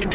[0.00, 0.08] This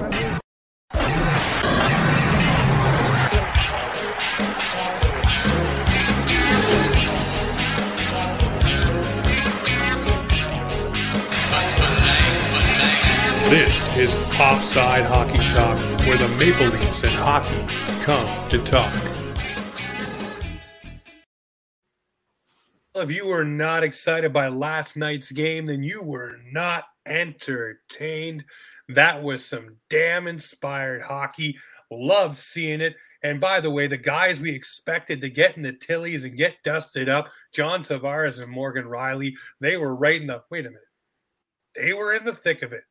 [13.96, 15.78] is Offside Hockey Talk,
[16.08, 17.62] where the Maple Leafs and hockey
[18.04, 18.92] come to talk.
[22.96, 28.46] If you were not excited by last night's game, then you were not entertained.
[28.90, 31.58] That was some damn inspired hockey.
[31.92, 32.96] Loved seeing it.
[33.24, 36.62] And by the way, the guys we expected to get in the Tillies and get
[36.64, 40.82] dusted up, John Tavares and Morgan Rielly, they were right in the wait a minute.
[41.76, 42.84] They were in the thick of it.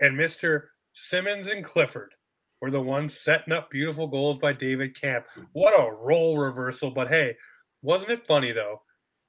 [0.00, 0.64] And Mr.
[0.92, 2.14] Simmonds and Clifford
[2.60, 5.24] were the ones setting up beautiful goals by David Kämpf.
[5.52, 6.90] What a role reversal.
[6.90, 7.36] But hey,
[7.82, 8.82] wasn't it funny though?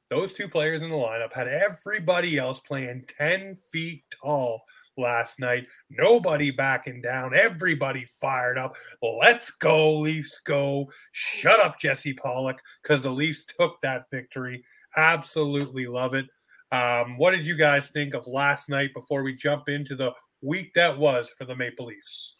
[0.09, 4.63] Those two players in the lineup had everybody else playing 10 feet tall
[4.99, 5.66] last night.
[5.89, 7.35] Nobody backing down.
[7.35, 8.76] Everybody fired up.
[9.01, 10.91] Let's go, Leafs go.
[11.12, 14.63] Shut up, Jesse Pollock, because the Leafs took that victory.
[14.96, 16.26] Absolutely love it.
[16.71, 20.73] Um, what did you guys think of last night before we jump into the week
[20.76, 22.35] that was for the Maple Leafs?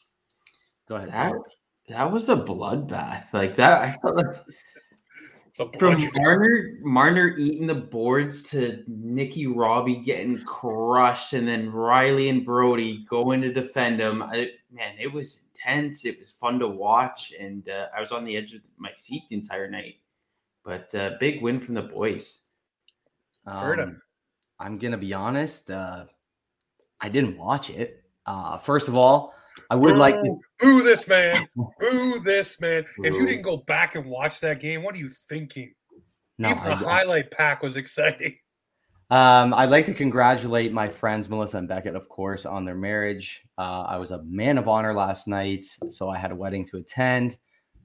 [0.88, 1.10] Go ahead.
[1.10, 1.34] That,
[1.90, 3.26] that was a bloodbath.
[3.34, 4.28] Like that, I felt like
[5.60, 12.30] So from Marner, Marner eating the boards to Nicky Robbie getting crushed, and then Rielly
[12.30, 14.24] and Brodie going to defend him.
[14.24, 16.06] I, man, it was intense.
[16.06, 19.24] It was fun to watch, and uh, I was on the edge of my seat
[19.28, 19.96] the entire night.
[20.64, 22.46] But uh, big win from the boys.
[23.46, 23.84] Ferda.
[23.84, 24.02] Um,
[24.62, 25.70] I'm gonna be honest.
[25.70, 26.06] Uh,
[27.02, 28.06] I didn't watch it.
[28.26, 29.34] Uh, first of all,
[29.70, 30.22] I would like to.
[30.22, 31.46] Boo, boo this man.
[31.80, 32.86] Boo this man.
[33.00, 35.74] If you didn't go back and watch that game, what are you thinking?
[36.38, 38.38] No, Even the I, highlight pack was exciting.
[39.12, 43.44] um, I'd like to congratulate my friends Melissa and Beckett, of course, on their marriage.
[43.58, 46.78] Uh, I was a man of honor last night, so I had a wedding to
[46.78, 47.38] attend.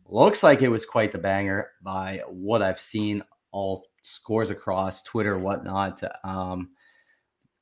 [0.07, 3.23] Looks like it was quite the banger by what I've seen.
[3.53, 6.03] All scores across Twitter, whatnot.
[6.25, 6.71] Um,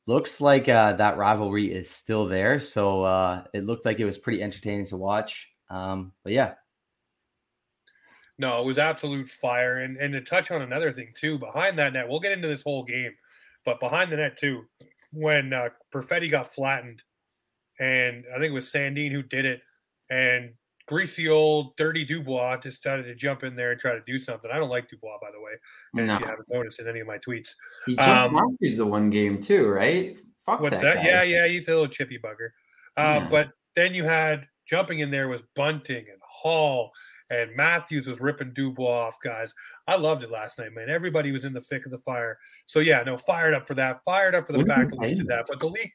[0.06, 2.60] looks like uh, that rivalry is still there.
[2.60, 5.50] So uh, it looked like it was pretty entertaining to watch.
[5.70, 6.54] Um, but yeah,
[8.38, 9.78] No, it was absolute fire.
[9.78, 12.62] And and to touch on another thing too, behind that net, we'll get into this
[12.62, 13.14] whole game,
[13.64, 14.64] but behind the net too,
[15.12, 17.02] when uh, Perfetti got flattened,
[17.78, 19.62] and I think it was Sandin who did it,
[20.10, 20.54] and
[20.86, 24.50] greasy old dirty Dubois decided to jump in there and try to do something.
[24.52, 25.52] I don't like Dubois, by the way.
[25.94, 27.50] If you haven't noticed in any of my tweets.
[27.86, 30.16] he jumped Um, monkeys the one game too, right?
[30.46, 30.96] Fuck What's that.
[30.96, 31.04] that?
[31.04, 32.50] Yeah, yeah, he's a little chippy bugger.
[32.96, 33.28] Uh, Yeah.
[33.30, 36.90] But then you had jumping in there was Bunting and Holl
[37.30, 39.54] and Matthews was ripping Dubois off, guys.
[39.86, 40.90] I loved it last night, man.
[40.90, 42.38] Everybody was in the thick of the fire.
[42.66, 44.00] So yeah, no, fired up for that.
[44.04, 45.46] Fired up for the What fact that we did that.
[45.48, 45.90] But the league,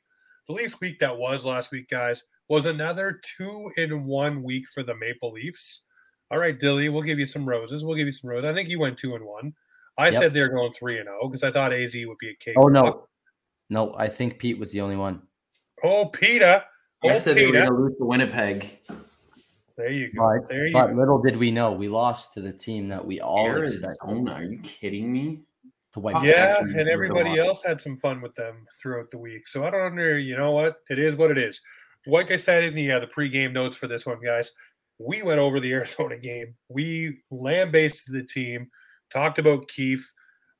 [0.48, 4.84] the Leafs week that was last week, guys, was another two in one week for
[4.84, 5.84] the Maple Leafs.
[6.32, 7.86] All right, Dilly, we'll give you some roses.
[7.86, 8.50] We'll give you some roses.
[8.50, 9.54] I think you went two and one.
[9.98, 10.22] I Yep.
[10.22, 12.56] said they're going three and oh, zero because I thought AZ would be a cake.
[12.58, 13.08] Oh no,
[13.70, 15.22] no, I think Pete was the only one.
[15.84, 16.64] Oh, Peter.
[17.04, 18.80] I Oh, said they were going to lose to Winnipeg.
[19.78, 20.40] There you go.
[20.40, 20.94] But, there you but go.
[20.94, 24.32] little did we know, we lost to the team that we all expected Arizona?
[24.34, 25.42] Are you kidding me?
[25.94, 26.24] to wipe.
[26.24, 29.48] Yeah, and everybody else had some fun with them throughout the week.
[29.48, 30.04] So I don't know.
[30.04, 30.78] You know what?
[30.90, 31.62] It is what it is.
[32.08, 34.52] Like I said in the uh, the pregame notes for this one, guys,
[34.98, 36.56] we went over the Arizona game.
[36.70, 38.70] We lambasted the team,
[39.12, 40.12] talked about Keefe.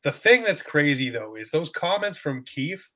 [0.04, 2.90] The thing that's crazy though is those comments from Keefe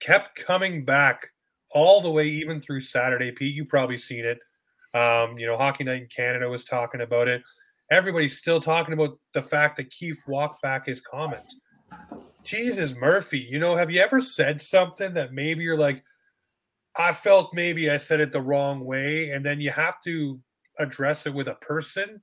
[0.00, 1.28] kept coming back
[1.72, 3.30] all the way even through Saturday.
[3.30, 4.38] Pete, you probably seen it.
[4.94, 7.42] Um, you know, Hockey Night in Canada was talking about it.
[7.90, 11.60] Everybody's still talking about the fact that Keefe walked back his comments.
[12.42, 16.02] Jesus Murphy, you know, have you ever said something that maybe you're like,
[16.96, 20.40] I felt maybe I said it the wrong way, and then you have to
[20.78, 22.22] address it with a person?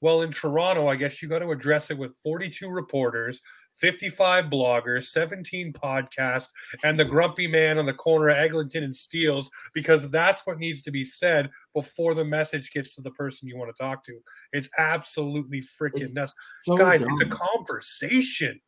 [0.00, 3.40] Well, in Toronto, I guess you got to address it with 42 reporters,
[3.76, 6.48] 55 bloggers, 17 podcasts,
[6.82, 10.82] and the grumpy man on the corner of Eglinton and Steeles, because that's what needs
[10.82, 14.18] to be said before the message gets to the person you want to talk to.
[14.52, 16.34] It's absolutely freaking nuts.
[16.64, 18.60] so Guys, it's a conversation.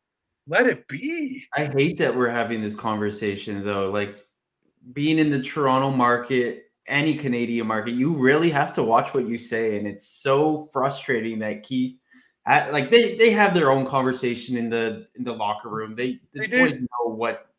[0.47, 1.45] Let it be.
[1.55, 3.91] I hate that we're having this conversation though.
[3.91, 4.15] Like
[4.93, 9.37] being in the Toronto market, any Canadian market, you really have to watch what you
[9.37, 11.97] say, and it's so frustrating that Keefe,
[12.45, 15.95] at, like they they have their own conversation in the in the locker room.
[15.95, 16.81] They the They boys did.
[16.81, 17.51] know what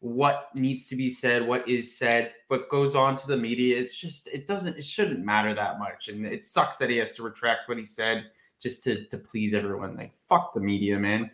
[0.00, 3.76] what needs to be said, what is said, what goes on to the media.
[3.76, 7.14] It's just it doesn't it shouldn't matter that much, and it sucks that he has
[7.14, 8.30] to retract what he said
[8.60, 9.96] just to to please everyone.
[9.96, 11.30] Like fuck the media, man.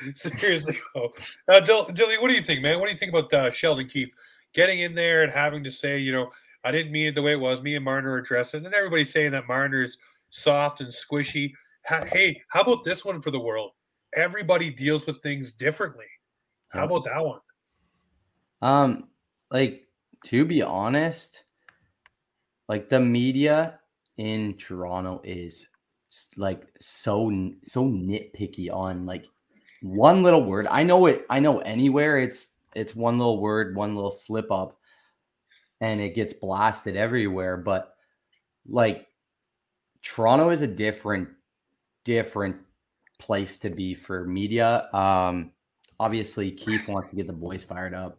[0.14, 0.76] Seriously.
[0.94, 1.12] though.
[1.48, 2.78] Uh, Dill- Dilly, what do you think, man?
[2.78, 4.12] What do you think about uh, Sheldon Keefe?
[4.52, 6.30] getting in there and having to say, you know,
[6.64, 7.62] I didn't mean it the way it was.
[7.62, 9.98] Me and Marner addressed it, and everybody's saying that Marner's
[10.30, 11.52] soft and squishy.
[11.86, 13.72] Hey, how about this one for the world?
[14.14, 16.06] Everybody deals with things differently.
[16.70, 17.40] How about that one?
[18.60, 19.04] Um,
[19.50, 19.86] like
[20.26, 21.44] to be honest,
[22.68, 23.78] like the media
[24.16, 25.66] in Toronto is
[26.36, 27.30] like so
[27.62, 29.26] so nitpicky on like
[29.82, 30.66] one little word.
[30.70, 31.24] I know it.
[31.30, 34.78] I know anywhere it's it's one little word, one little slip up,
[35.80, 37.56] and it gets blasted everywhere.
[37.56, 37.94] But
[38.68, 39.06] like
[40.02, 41.28] Toronto is a different
[42.04, 42.56] different
[43.18, 44.88] place to be for media.
[44.92, 45.52] Um,
[45.98, 48.18] obviously, Keefe wants to get the boys fired up.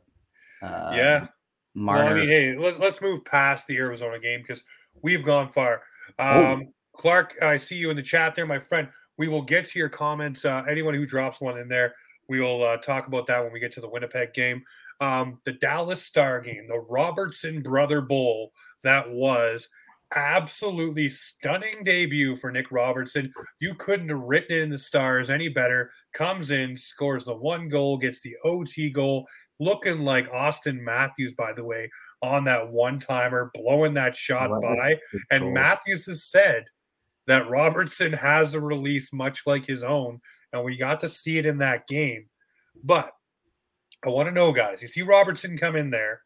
[0.62, 1.28] Uh, yeah.
[1.76, 2.10] Marner.
[2.10, 4.64] I mean, hey, let, us move past the Arizona game because
[5.02, 5.84] we've gone far.
[6.18, 6.46] Oh.
[6.46, 6.74] Um.
[6.94, 8.90] Clark, I see you in the chat there, my friend.
[9.20, 10.46] We will get to your comments.
[10.46, 11.94] Uh, anyone who drops one in there,
[12.30, 14.64] we will uh, talk about that when we get to the Winnipeg game.
[15.02, 19.70] Um, the Dallas Star game, the Robertson Brother Bowl that was
[20.16, 23.32] absolutely stunning debut for Nick Robertson.
[23.60, 25.92] You couldn't have written it in the stars any better.
[26.14, 29.28] Comes in, scores the one goal, gets the OT goal,
[29.60, 34.98] looking like Auston Matthews, by the way, on that one timer, blowing that shot by.
[35.30, 36.66] And Matthews has said
[37.30, 40.20] that Robertson has a release much like his own,
[40.52, 42.26] and we got to see it in that game.
[42.84, 43.14] But
[44.04, 46.22] I want to know, guys, you see Robertson come in there.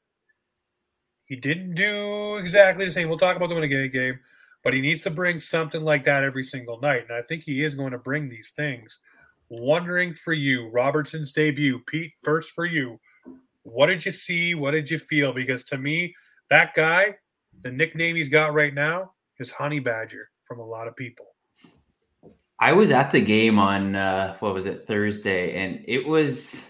[1.25, 3.09] He didn't do exactly the same.
[3.09, 4.21] We'll talk about the winning game,
[4.63, 7.03] but he needs to bring something like that every single night.
[7.09, 8.99] And I think he is going to bring these things.
[9.49, 13.01] Wondering for you, Robertson's debut, Pete, first for you.
[13.63, 14.55] What did you see?
[14.55, 15.33] What did you feel?
[15.33, 16.15] Because to me,
[16.49, 17.17] that guy,
[17.61, 21.25] the nickname he's got right now is Honey Badger from a lot of people.
[22.59, 26.65] I was at the game on uh, what was it Thursday, and it was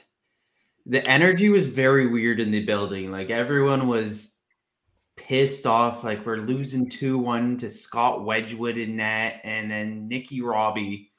[0.86, 3.12] the energy was very weird in the building.
[3.12, 4.38] Like everyone was
[5.18, 10.42] pissed off, like we're losing two one to Scott Wedgewood in net, and then Nicky
[10.42, 11.12] Robbie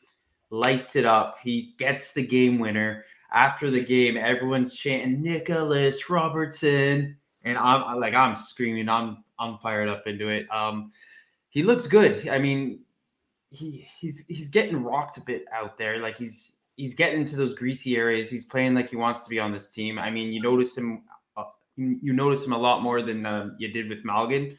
[0.50, 1.36] lights it up.
[1.42, 8.14] He gets the game winner after the game, everyone's chanting Nicholas Robertson, and I'm like
[8.14, 10.50] I'm screaming, I'm I'm fired up into it.
[10.50, 10.92] Um,
[11.54, 12.28] he looks good.
[12.28, 12.80] I mean,
[13.50, 16.00] he he's he's getting rocked a bit out there.
[16.00, 18.28] Like he's he's getting into those greasy areas.
[18.28, 19.98] He's playing like he wants to be on this team.
[19.98, 21.04] I mean, you notice him.
[21.36, 21.44] Uh,
[21.76, 24.56] you, notice him a lot more than uh, you did with Malgin.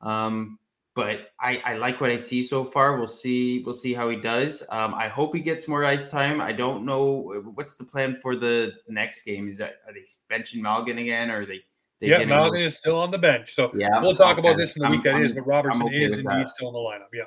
[0.00, 0.58] Um,
[0.94, 2.96] but I, I like what I see so far.
[2.96, 3.62] We'll see.
[3.62, 4.64] We'll see how he does.
[4.70, 6.40] Um, I hope he gets more ice time.
[6.40, 9.48] I don't know what's the plan for the next game.
[9.48, 11.60] Is that are they benching Malgin again, or are they?
[12.00, 13.54] They yeah, Malgin is still on the bench.
[13.54, 14.48] So yeah, we'll talk okay.
[14.48, 15.32] about this in the I'm, week that I'm, is.
[15.32, 16.48] But Robertson okay is indeed that.
[16.48, 17.08] still in the lineup.
[17.12, 17.24] Yeah.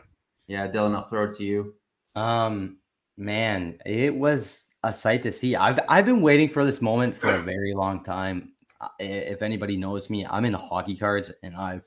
[0.47, 1.75] Yeah, Dylan, I'll throw it to you.
[2.15, 2.77] Um,
[3.17, 5.55] man, it was a sight to see.
[5.55, 8.53] I've I've been waiting for this moment for a very long time.
[8.99, 11.85] If anybody knows me, I'm into hockey cards, and I've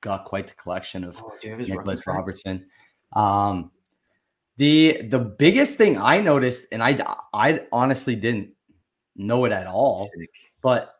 [0.00, 2.66] got quite the collection of oh, Nicholas Robertson.
[3.14, 3.70] Um,
[4.58, 8.50] the the biggest thing I noticed, and I I honestly didn't
[9.16, 10.30] know it at all, Sick.
[10.62, 10.97] but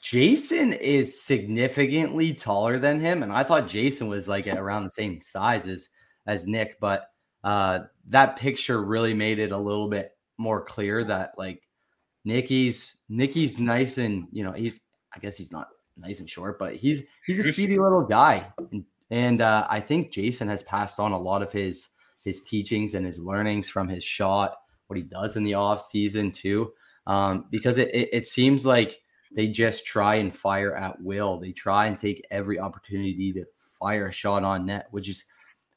[0.00, 5.20] Jason is significantly taller than him, and I thought Jason was like around the same
[5.22, 5.90] size as
[6.26, 7.08] as Nick, but
[7.44, 11.62] uh, that picture really made it a little bit more clear that like
[12.24, 14.80] Nicky's Nicky's nice and you know he's
[15.14, 15.68] I guess he's not
[15.98, 20.10] nice and short, but he's he's a speedy little guy, and, and uh, I think
[20.10, 21.88] Jason has passed on a lot of his
[22.22, 24.56] his teachings and his learnings from his shot,
[24.86, 26.72] what he does in the off season too,
[27.06, 29.00] um, because it, it, it seems like
[29.34, 31.38] they just try and fire at will.
[31.38, 35.24] They try and take every opportunity to fire a shot on net, which is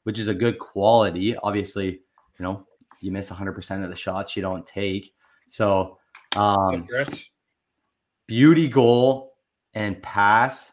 [0.04, 1.36] which is a good quality.
[1.38, 1.86] Obviously,
[2.38, 2.64] you know,
[3.00, 5.12] you miss 100% of the shots you don't take.
[5.48, 5.98] So,
[6.36, 6.86] um,
[8.26, 9.34] beauty goal
[9.74, 10.72] and pass.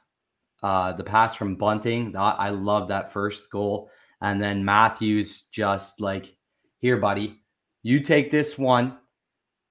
[0.62, 3.90] Uh, the pass from Bunting, I love that first goal.
[4.22, 6.38] And then Matthews just like,
[6.78, 7.42] here, buddy,
[7.82, 8.98] you take this one,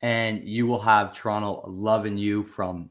[0.02, 2.90] and you will have Toronto loving you from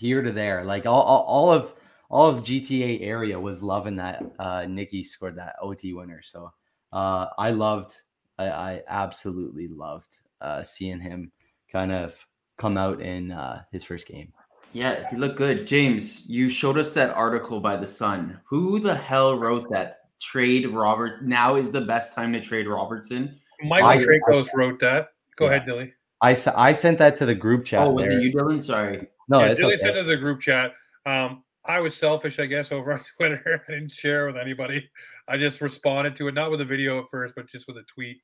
[0.00, 0.64] here to there.
[0.64, 1.74] Like all, all, all of
[2.08, 4.24] all of GTA area was loving that.
[4.38, 6.50] Uh, Nicky scored that OT winner, so
[6.92, 7.94] uh, I loved.
[8.38, 11.30] I, I absolutely loved uh, seeing him
[11.70, 12.26] kind of
[12.56, 14.32] come out in uh, his first game.
[14.72, 15.66] Yeah, he looked good.
[15.66, 18.40] James, you showed us that article by the Sun.
[18.44, 19.98] Who the hell wrote that?
[20.20, 21.24] Trade Robert.
[21.24, 23.38] Now is the best time to trade Robertson.
[23.62, 25.08] Michael Traikos wrote that.
[25.36, 25.50] Go yeah.
[25.52, 25.92] ahead, Dilly.
[26.20, 27.86] I, I sent that to the group chat.
[27.86, 28.18] Oh, was there.
[28.18, 28.60] it you, Dylan?
[28.60, 29.08] Sorry.
[29.30, 29.82] No, yeah, Dilly okay.
[29.82, 30.72] sent it to the group chat.
[31.06, 33.64] Um, I was selfish, I guess, over on Twitter.
[33.68, 34.90] I didn't share with anybody.
[35.28, 37.84] I just responded to it, not with a video at first, but just with a
[37.84, 38.18] tweet.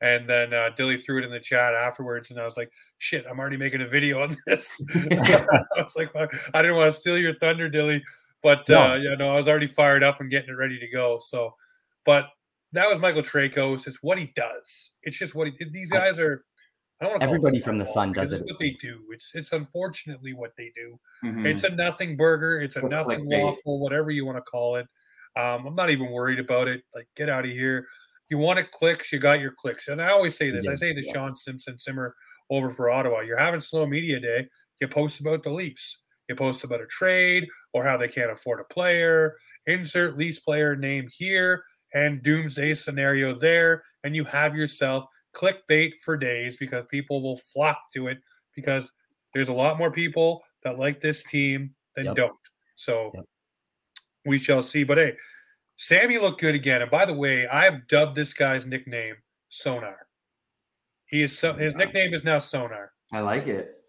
[0.00, 3.24] And then uh, Dilly threw it in the chat afterwards, and I was like, "Shit,
[3.28, 6.10] I'm already making a video on this." I was like,
[6.52, 8.04] "I didn't want to steal your thunder, Dilly,"
[8.42, 8.92] but No.
[8.92, 11.18] uh, you know, I was already fired up and getting it ready to go.
[11.18, 11.54] So,
[12.04, 12.26] but
[12.72, 13.86] that was Michael Traikos.
[13.86, 14.90] It's what he does.
[15.02, 15.52] It's just what he.
[15.52, 15.72] did.
[15.72, 16.44] These guys are.
[17.00, 18.40] I don't want Everybody from the Sun does it.
[18.40, 19.02] It's what they do.
[19.10, 20.98] It's it's unfortunately what they do.
[21.22, 21.46] Mhm.
[21.46, 22.60] It's a nothing burger.
[22.60, 23.42] It's a Or nothing clickbait.
[23.42, 24.86] waffle, whatever you want to call it.
[25.36, 26.82] Um, I'm not even worried about it.
[26.94, 27.86] Like, get out of here.
[28.30, 29.88] You want it clicks, you got your clicks.
[29.88, 30.66] And I always say this.
[30.66, 31.12] I say to yeah.
[31.12, 32.14] Sean Simpson Simmer
[32.50, 33.20] over for Ottawa.
[33.20, 34.48] You're having slow media day.
[34.80, 36.02] You post about the Leafs.
[36.28, 39.36] You post about a trade or how they can't afford a player.
[39.66, 41.62] Insert Leafs player name here
[41.94, 45.04] and doomsday scenario there, and you have yourself
[45.36, 48.18] clickbait for days because people will flock to it
[48.54, 48.92] because
[49.34, 52.16] there's a lot more people that like this team than Yep.
[52.16, 52.38] don't.
[52.76, 53.24] So Yep.
[54.24, 54.82] we shall see.
[54.84, 55.16] But hey,
[55.76, 56.80] Sammy looked good again.
[56.82, 59.16] And by the way, I've dubbed this guy's nickname
[59.50, 60.06] Sonar.
[61.06, 63.84] He is so his nickname is now Sonar I like it.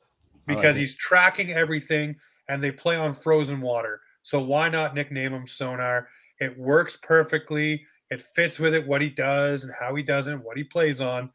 [0.47, 0.81] I like because it.
[0.81, 2.15] he's tracking everything
[2.49, 4.01] and they play on frozen water.
[4.23, 6.09] So why not nickname him Sonar?
[6.39, 7.85] It works perfectly.
[8.09, 10.63] It fits with it what he does and how he does it and what he
[10.63, 11.29] plays on.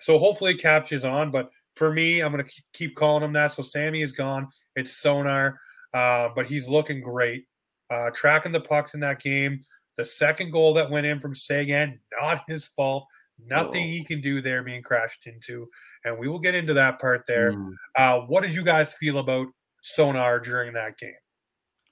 [0.00, 1.30] So hopefully it captures on.
[1.30, 3.52] But for me, I'm going to keep calling him that.
[3.52, 4.48] So Sammy is gone.
[4.76, 5.58] It's Sonar,
[5.94, 7.44] uh, but he's looking great.
[7.90, 9.60] Uh, tracking the pucks in that game.
[9.96, 13.06] The second goal that went in from Seguin, not his fault.
[13.44, 13.90] Nothing No.
[13.92, 15.68] he can do there being crashed into.
[16.04, 17.52] And we will get into that part there.
[17.52, 17.72] Mm.
[17.96, 19.46] Uh, what did you guys feel about
[19.82, 21.14] Sonar during that game?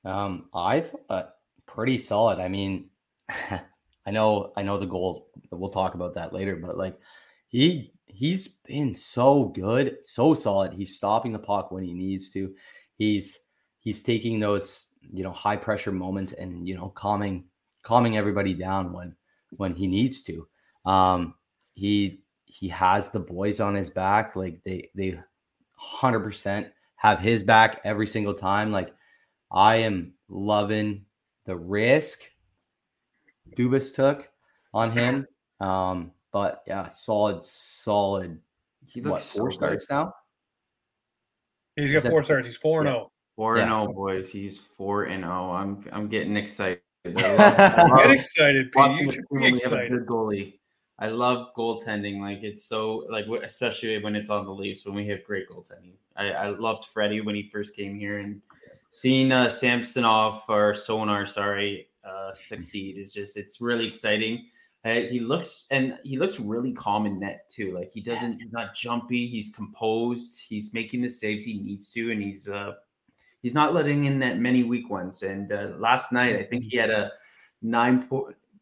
[0.04, 1.30] Um, I thought
[1.66, 2.38] pretty solid.
[2.38, 2.90] I mean,
[4.06, 5.28] I know, I know the goal.
[5.50, 6.98] We'll talk about that later, but like
[7.48, 10.72] he he's been so good, so solid.
[10.72, 12.54] He's stopping the puck when he needs to.
[12.96, 13.38] He's
[13.80, 17.44] he's taking those you know high pressure moments and you know calming
[17.82, 19.14] calming everybody down when
[19.50, 20.46] when he needs to.
[20.84, 21.34] Um,
[21.74, 24.36] he he has the boys on his back.
[24.36, 25.18] Like they they
[25.74, 28.72] hundred percent have his back every single time.
[28.72, 28.94] Like
[29.52, 31.04] I am loving
[31.44, 32.22] the risk
[33.56, 34.28] Dubas took
[34.74, 35.26] on him.
[35.60, 38.38] Um, but yeah, solid, solid.
[38.88, 39.80] He What looks four so good.
[39.80, 40.12] starts now?
[41.76, 42.46] He's got that- four starts.
[42.46, 42.92] He's four and Yeah.
[42.94, 43.12] zero.
[43.36, 43.82] Four and Yeah.
[43.82, 44.30] zero, boys.
[44.30, 45.50] He's four and zero.
[45.50, 46.80] I'm I'm getting excited.
[47.04, 48.90] I love- Get love excited, Pete.
[49.00, 50.58] You should team be when we have a good goalie.
[50.98, 52.20] I love goaltending.
[52.20, 55.96] Like it's so like especially when it's on the Leafs when we have great goaltending.
[56.16, 58.40] I, I loved Freddie when he first came here and
[58.90, 64.46] seeing uh, Samsonov or Sonar, sorry, uh, succeed is just it's really exciting.
[64.84, 67.72] Uh, he looks and he looks really calm in net too.
[67.74, 69.26] Like he doesn't, he's not jumpy.
[69.26, 70.40] He's composed.
[70.48, 72.74] He's making the saves he needs to, and he's uh
[73.42, 75.22] he's not letting in that many weak ones.
[75.22, 77.12] And uh, last night, I think he had a
[77.62, 78.08] nine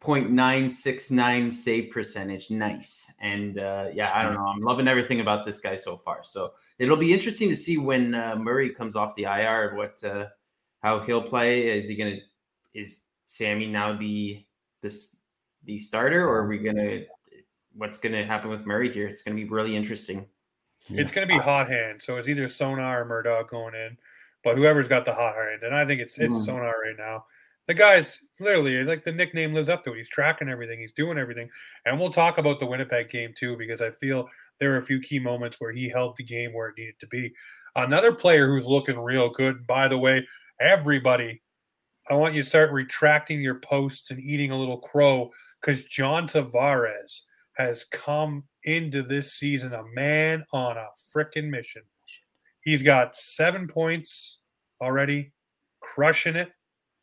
[0.01, 2.51] point nine six nine save percentage.
[2.51, 3.13] Nice.
[3.21, 4.47] And uh, yeah, I don't know.
[4.47, 6.21] I'm loving everything about this guy so far.
[6.23, 10.05] So it'll be interesting to see when uh, Murray comes off the IR and what
[10.05, 10.27] uh,
[10.83, 11.67] how he'll play.
[11.67, 12.19] Is he gonna
[12.75, 13.04] is
[13.35, 14.45] Sammy now the
[14.81, 15.17] this
[15.65, 17.03] the starter, or are we gonna
[17.75, 19.09] what's gonna happen with Murray here?
[19.09, 20.27] It's gonna be really interesting.
[20.91, 23.97] It's going to be hot hand, so it's either Sonar or Murdoch going in,
[24.43, 26.45] but whoever's got the hot hand, and I think it's it's Mhm.
[26.45, 27.25] Sonar right now.
[27.67, 29.97] The guy's literally like the nickname lives up to it.
[29.97, 31.49] He's tracking everything, he's doing everything,
[31.87, 34.29] and we'll talk about the Winnipeg game too because I feel
[34.61, 37.07] there are a few key moments where he held the game where it needed to
[37.07, 37.35] be.
[37.75, 40.29] Another player who's looking real good, by the way,
[40.61, 41.41] everybody.
[42.11, 45.31] I want you to start retracting your posts and eating a little crow
[45.61, 47.23] because John Tavares
[47.55, 51.83] has come into this season a man on a freaking mission.
[52.63, 54.41] He's got seven points
[54.81, 55.33] already,
[55.81, 56.53] crushing it,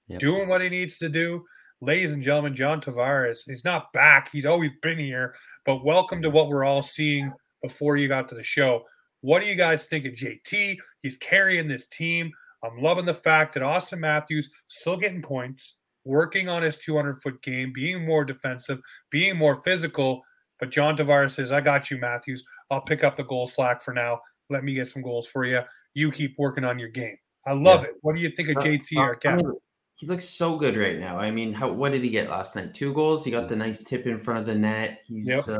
[0.08, 0.20] Yep.
[0.20, 1.46] doing what he needs to do.
[1.80, 4.30] Ladies and gentlemen, John Tavares, he's not back.
[4.32, 7.32] He's always been here, but welcome to what we're all seeing
[7.64, 8.86] before you got to the show.
[9.22, 10.78] What do you guys think of JT?
[11.02, 12.32] He's carrying this team.
[12.64, 17.42] I'm loving the fact that Auston Matthews still getting points, working on his 200 foot
[17.42, 20.22] game, being more defensive, being more physical.
[20.60, 22.44] But John Tavares says, I got you, Matthews.
[22.70, 24.20] I'll pick up the goal slack for now.
[24.50, 25.62] Let me get some goals for you.
[25.94, 27.18] You keep working on your game.
[27.48, 27.96] I love it.
[28.02, 29.54] What do you think of Uh, JT uh, or?
[29.96, 31.18] He looks so good right now.
[31.18, 32.74] I mean, how what did he get last night?
[32.74, 33.24] Two goals.
[33.24, 35.02] He got the nice tip in front of the net.
[35.06, 35.48] He's Yep.
[35.48, 35.58] uh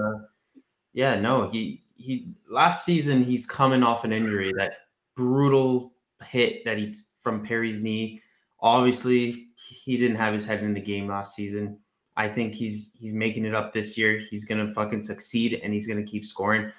[0.94, 4.74] yeah, no, he he last season he's coming off an injury, that
[5.16, 5.94] brutal
[6.24, 8.22] hit that he from Perry's knee.
[8.62, 11.78] Obviously, he didn't have his head in the game last season.
[12.18, 14.22] I think he's he's making it up this year.
[14.30, 16.72] He's gonna fucking succeed and he's gonna keep scoring.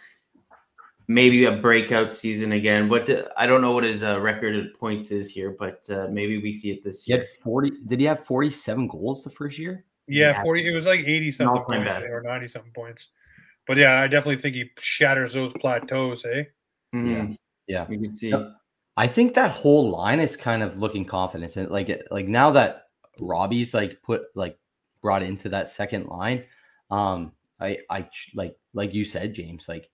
[1.08, 2.88] Maybe a breakout season again.
[2.88, 6.06] What do- I don't know what his uh, record of points is here, but uh,
[6.10, 7.22] maybe we see it this He year.
[7.22, 7.72] had 40.
[7.86, 9.84] Did he have 47 goals the first year?
[10.06, 10.42] Yeah, Yeah.
[10.42, 10.68] 40.
[10.68, 12.06] It was like 80 something points best.
[12.06, 13.10] or 90 something points.
[13.66, 16.44] But yeah, I definitely think he shatters those plateaus, eh?
[16.94, 17.36] Mhm.
[17.66, 17.86] Yeah.
[17.90, 18.28] You can see.
[18.30, 18.50] Yep.
[18.96, 22.88] I think that whole line is kind of looking confidence and like like now that
[23.18, 24.58] Robbie's like put like
[25.00, 26.44] brought into that second line,
[26.90, 29.90] um, I I like like you said, James, like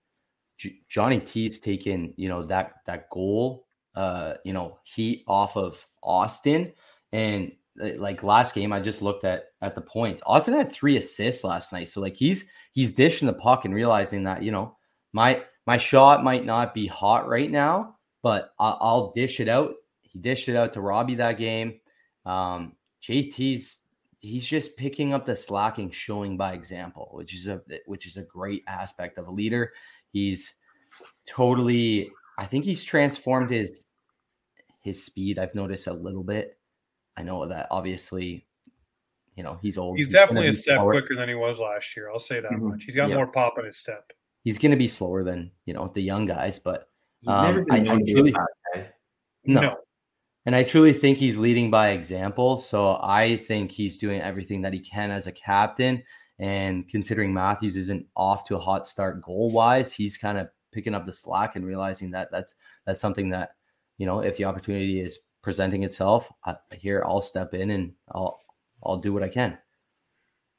[0.57, 3.65] J- Johnny T's taken you know that that goal,
[3.95, 6.73] uh, you know heat off of Auston,
[7.11, 7.51] and
[7.81, 10.21] uh, like last game, I just looked at at the points.
[10.23, 14.23] Auston had three assists last night, so like he's he's dishing the puck and realizing
[14.23, 14.77] that you know
[15.13, 19.75] my my shot might not be hot right now, but I'll, I'll dish it out.
[20.01, 21.79] He dished it out to Robbie that game.
[22.25, 23.85] Um, JT's
[24.21, 28.17] he's just picking up the slack and showing by example, which is a which is
[28.17, 29.73] a great aspect of a leader.
[30.11, 30.53] He's
[31.25, 32.09] totally.
[32.37, 33.85] I think he's transformed his
[34.81, 35.39] his speed.
[35.39, 36.57] I've noticed a little bit.
[37.17, 38.45] I know that obviously,
[39.35, 39.97] you know, he's old.
[39.97, 40.91] He's, gonna definitely a step slower.
[40.91, 42.09] quicker than he was last year.
[42.09, 42.61] I'll say that Mhm.
[42.61, 42.83] much.
[42.85, 43.15] He's got Yeah.
[43.15, 44.11] more pop in his step.
[44.43, 46.88] He's going to be slower than you know the young guys, but
[47.21, 48.89] He's never Um, been I- I known to be a truly- guy.
[49.45, 49.61] no.
[49.61, 49.77] No.
[50.45, 52.59] And I truly think he's leading by example.
[52.59, 56.03] So I think he's doing everything that he can as a captain.
[56.39, 60.95] And considering Matthews isn't off to a hot start goal wise, he's kind of picking
[60.95, 63.55] up the slack and realizing that that's that's something that
[63.97, 68.39] you know if the opportunity is presenting itself, I, here I'll step in and I'll
[68.81, 69.57] I'll do what I can.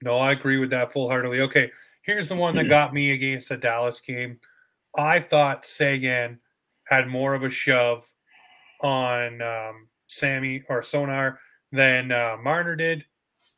[0.02, 1.40] No, I agree with that full heartedly.
[1.40, 4.38] Okay, here's the one that got me against the Dallas game.
[4.96, 6.38] I thought Seguin
[6.90, 8.04] had more of a shove
[8.82, 11.38] on um, Sammy or Sonar
[11.72, 13.04] than uh, Marner did.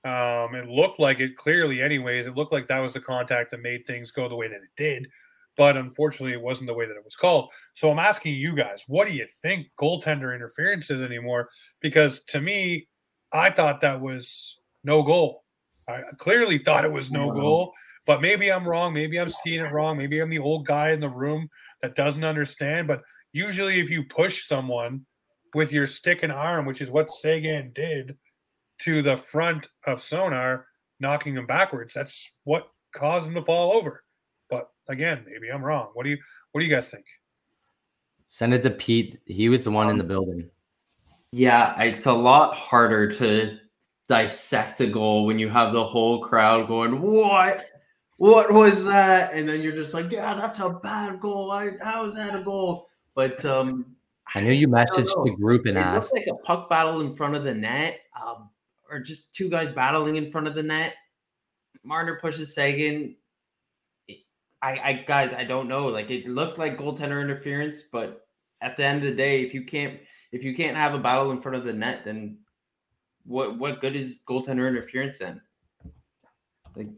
[0.05, 2.27] Um, it looked like it clearly, anyways.
[2.27, 4.71] It looked like that was the contact that made things go the way that it
[4.77, 5.09] did.
[5.57, 7.51] But unfortunately, it wasn't the way that it was called.
[7.75, 11.49] So I'm asking you guys, what do you think goaltender interference is anymore?
[11.81, 12.89] Because to me,
[13.33, 15.45] I thought that was no goal.
[15.89, 17.35] I clearly thought it was no Wow.
[17.35, 17.73] goal,
[18.07, 18.93] but maybe I'm wrong.
[18.95, 19.99] Maybe I'm seeing it wrong.
[19.99, 21.49] Maybe I'm the old guy in the room
[21.83, 22.89] that doesn't understand.
[22.89, 25.07] But usually, if you push someone
[25.55, 28.17] with your stick and arm, which is what Seguin did
[28.81, 30.67] to the front of Sonar,
[31.01, 34.05] knocking him backwards, that's what caused him to fall over.
[34.49, 35.91] But again, maybe I'm wrong.
[35.95, 36.19] What do you
[36.53, 37.07] What do you guys think?
[38.29, 39.21] Send it to Pete.
[39.27, 40.51] He was the one in the um, building.
[41.33, 43.59] Yeah, it's a lot harder to
[44.09, 47.67] dissect a goal when you have the whole crowd going, "What?
[48.17, 51.51] What was that?" And then you're just like, "Yeah, that's a bad goal.
[51.51, 53.97] I, how is that a goal?" But um,
[54.35, 55.25] I know you messaged know.
[55.25, 56.13] the group and it asked.
[56.15, 58.49] like a puck battle in front of the net, um,
[58.91, 60.95] or just two guys battling in front of the net.
[61.85, 63.17] Marner pushes Seguin.
[64.63, 65.87] I, I guys, I don't know.
[65.87, 68.27] Like it looked like goaltender interference, but
[68.61, 69.99] at the end of the day, if you can't
[70.31, 72.39] if you can't have a battle in front of the net, then
[73.25, 75.41] what what good is goaltender interference then?
[76.77, 76.89] Like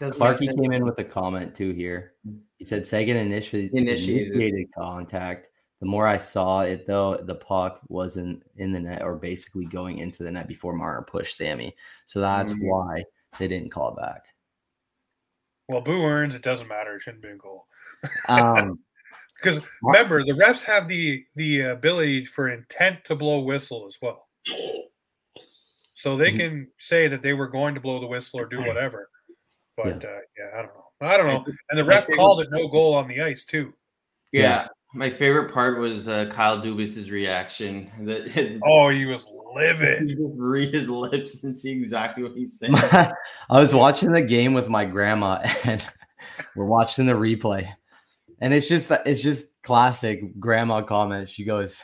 [0.00, 2.14] Clarky came in with a comment too here.
[2.58, 4.32] He said Seguin initially Initiated.
[4.34, 5.48] initiated contact.
[5.82, 9.98] The more I saw it, though, the puck wasn't in the net or basically going
[9.98, 11.74] into the net before Marner pushed Sammy.
[12.06, 12.68] So that's Mhm.
[12.68, 13.04] why
[13.40, 14.26] they didn't call it back.
[15.66, 16.36] Well, Boo earns.
[16.36, 16.94] It doesn't matter.
[16.94, 17.66] It shouldn't be a goal.
[18.28, 18.78] Um,
[19.34, 24.00] Because Mar- remember, the refs have the the ability for intent to blow whistle as
[24.00, 24.28] well.
[25.94, 26.36] So they Mhm.
[26.36, 29.10] can say that they were going to blow the whistle or do whatever.
[29.76, 30.86] But yeah, uh, yeah I don't know.
[31.00, 31.44] I don't know.
[31.70, 33.74] And the ref called it no goal on the ice too.
[34.30, 37.90] Yeah, my favorite part was uh, Kyle Dubas's reaction.
[38.00, 40.08] That Oh, he was you livid.
[40.08, 42.74] just read his lips and see exactly what he's saying.
[42.76, 43.12] I
[43.50, 45.86] was watching the game with my grandma, and
[46.54, 47.68] we're watching the replay,
[48.40, 51.30] and it's just it's just classic grandma comments.
[51.30, 51.82] She goes,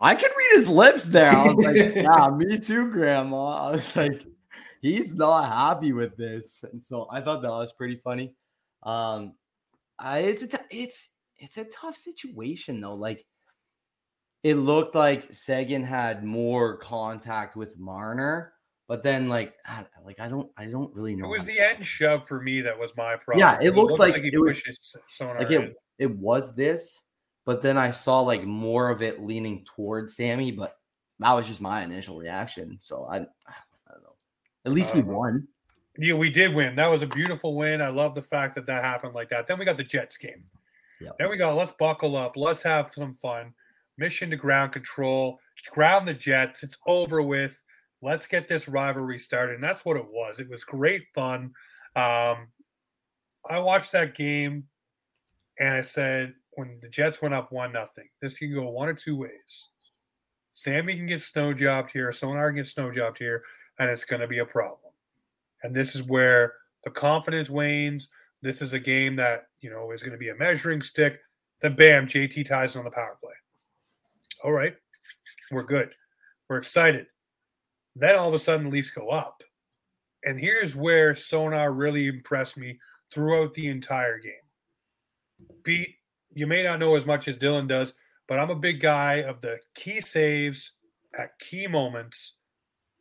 [0.00, 3.94] "I can read his lips there." I was like, "Yeah, me too, grandma." I was
[3.94, 4.24] like,
[4.80, 8.34] "He's not happy with this," and so I thought that was pretty funny.
[8.82, 9.34] Um,
[9.98, 12.94] I, it's a t- it's it's a tough situation though.
[12.94, 13.24] Like
[14.42, 18.52] it looked like Seguin had more contact with Marner,
[18.88, 21.26] but then like I- like I don't I don't really know.
[21.26, 23.40] It was the end shove for me that was my problem.
[23.40, 27.00] Yeah, it because looked like he it was- pushes someone like it, it was this,
[27.44, 30.76] but then I saw like more of it leaning towards Sammy, but
[31.18, 32.78] that was just my initial reaction.
[32.82, 33.20] So I, I
[33.90, 34.16] don't know.
[34.66, 35.48] At least we Uh, won.
[35.98, 36.76] Yeah, we did win.
[36.76, 37.80] That was a beautiful win.
[37.80, 39.46] I love the fact that that happened like that.
[39.46, 40.44] Then we got the Jets game.
[41.00, 41.16] Yep.
[41.18, 41.54] Then we go.
[41.54, 42.36] let's buckle up.
[42.36, 43.52] Let's have some fun.
[43.98, 45.38] Mission to ground control.
[45.70, 46.62] Ground the Jets.
[46.62, 47.56] It's over with.
[48.02, 49.54] Let's get this rivalry started.
[49.54, 50.38] And that's what it was.
[50.38, 51.52] It was great fun.
[51.94, 52.48] Um,
[53.48, 54.64] I watched that game
[55.58, 58.94] and I said when the Jets went up one nothing, this can go one or
[58.94, 59.68] two ways.
[60.52, 63.42] Sammy can get snow jobbed here, Sonar can get snow jobbed here,
[63.78, 64.92] and it's going to be a problem.
[65.62, 66.54] And this is where
[66.84, 68.08] the confidence wanes,
[68.42, 71.18] this is a game that, you know, is going to be a measuring stick.
[71.60, 73.32] Then bam, JT ties on the power play.
[74.44, 74.74] All right.
[75.50, 75.90] We're good.
[76.48, 77.06] We're excited.
[77.94, 79.42] Then all of a sudden, the Leafs go up.
[80.24, 82.78] And here's where Sonar really impressed me
[83.12, 84.32] throughout the entire game.
[85.62, 85.96] Beat,
[86.34, 87.94] you may not know as much as Dylan does,
[88.28, 90.72] but I'm a big guy of the key saves
[91.18, 92.34] at key moments.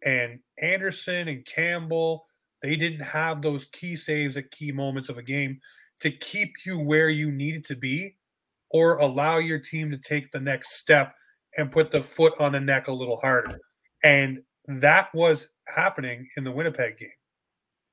[0.04, 2.28] And Anderson and Campbell,
[2.66, 5.60] they didn't have those key saves at key moments of a game
[6.00, 8.16] to keep you where you needed to be
[8.72, 11.14] or allow your team to take the next step
[11.58, 13.60] and put the foot on the neck a little harder.
[14.04, 17.10] And that was happening in the Winnipeg game.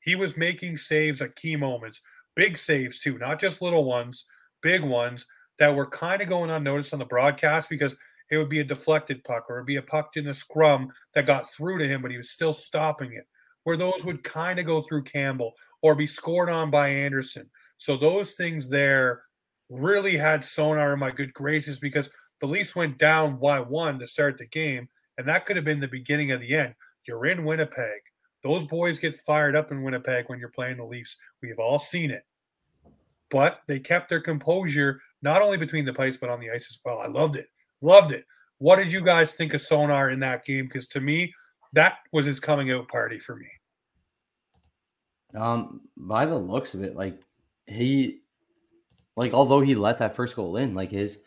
[0.01, 2.01] He was making saves at key moments,
[2.35, 4.25] big saves too, not just little ones,
[4.63, 5.27] big ones
[5.59, 7.95] that were kind of going unnoticed on the broadcast because
[8.31, 11.27] it would be a deflected puck or it'd be a puck in the scrum that
[11.27, 13.27] got through to him, but he was still stopping it.
[13.65, 17.49] Where those would kind of go through Campbell or be scored on by Anderson.
[17.77, 19.23] So those things there
[19.69, 24.07] really had sonar in my good graces because the Leafs went down by one to
[24.07, 26.75] start the game, and that could have been the beginning of the end.
[27.07, 28.01] You're in Winnipeg.
[28.43, 31.17] Those boys get fired up in Winnipeg when you're playing the Leafs.
[31.41, 32.25] We've all seen it.
[33.31, 36.79] But they kept their composure not only between the pipes but on the ice as
[36.85, 37.01] well.
[37.01, 37.47] I loved it.
[37.81, 38.25] Loved it.
[38.59, 40.67] What did you guys think of Sonar in that game?
[40.67, 41.33] Because to me,
[41.73, 43.49] that was his coming out party for me.
[45.35, 47.23] Um, by the looks of it, like
[47.67, 48.21] he,
[49.17, 51.19] like although he let that first goal in, like his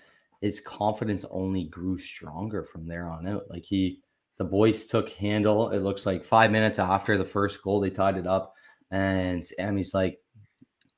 [0.42, 3.46] his confidence only grew stronger from there on out.
[3.50, 4.02] Like he,
[4.38, 5.72] the boys took handle.
[5.72, 8.54] It looks like five minutes after the first goal, they tied it up,
[8.92, 10.20] and Sammy's like,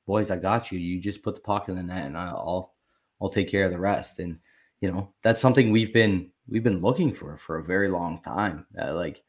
[0.06, 0.78] "Boys, I got you.
[0.78, 2.74] You just put the puck in the net, and I'll,
[3.22, 4.38] I'll take care of the rest." And
[4.80, 8.66] you know that's something we've been we've been looking for for a very long time.
[8.78, 9.22] Uh, like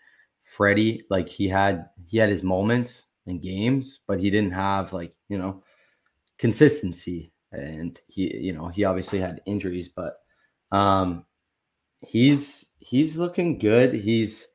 [0.50, 5.16] Freddie, like he had he had his moments in games, but he didn't have like
[5.30, 5.64] you know
[6.40, 7.32] consistency.
[7.52, 10.20] And he you know he obviously had injuries but
[10.72, 11.26] um
[12.00, 13.94] he's he's looking good.
[13.94, 14.48] He's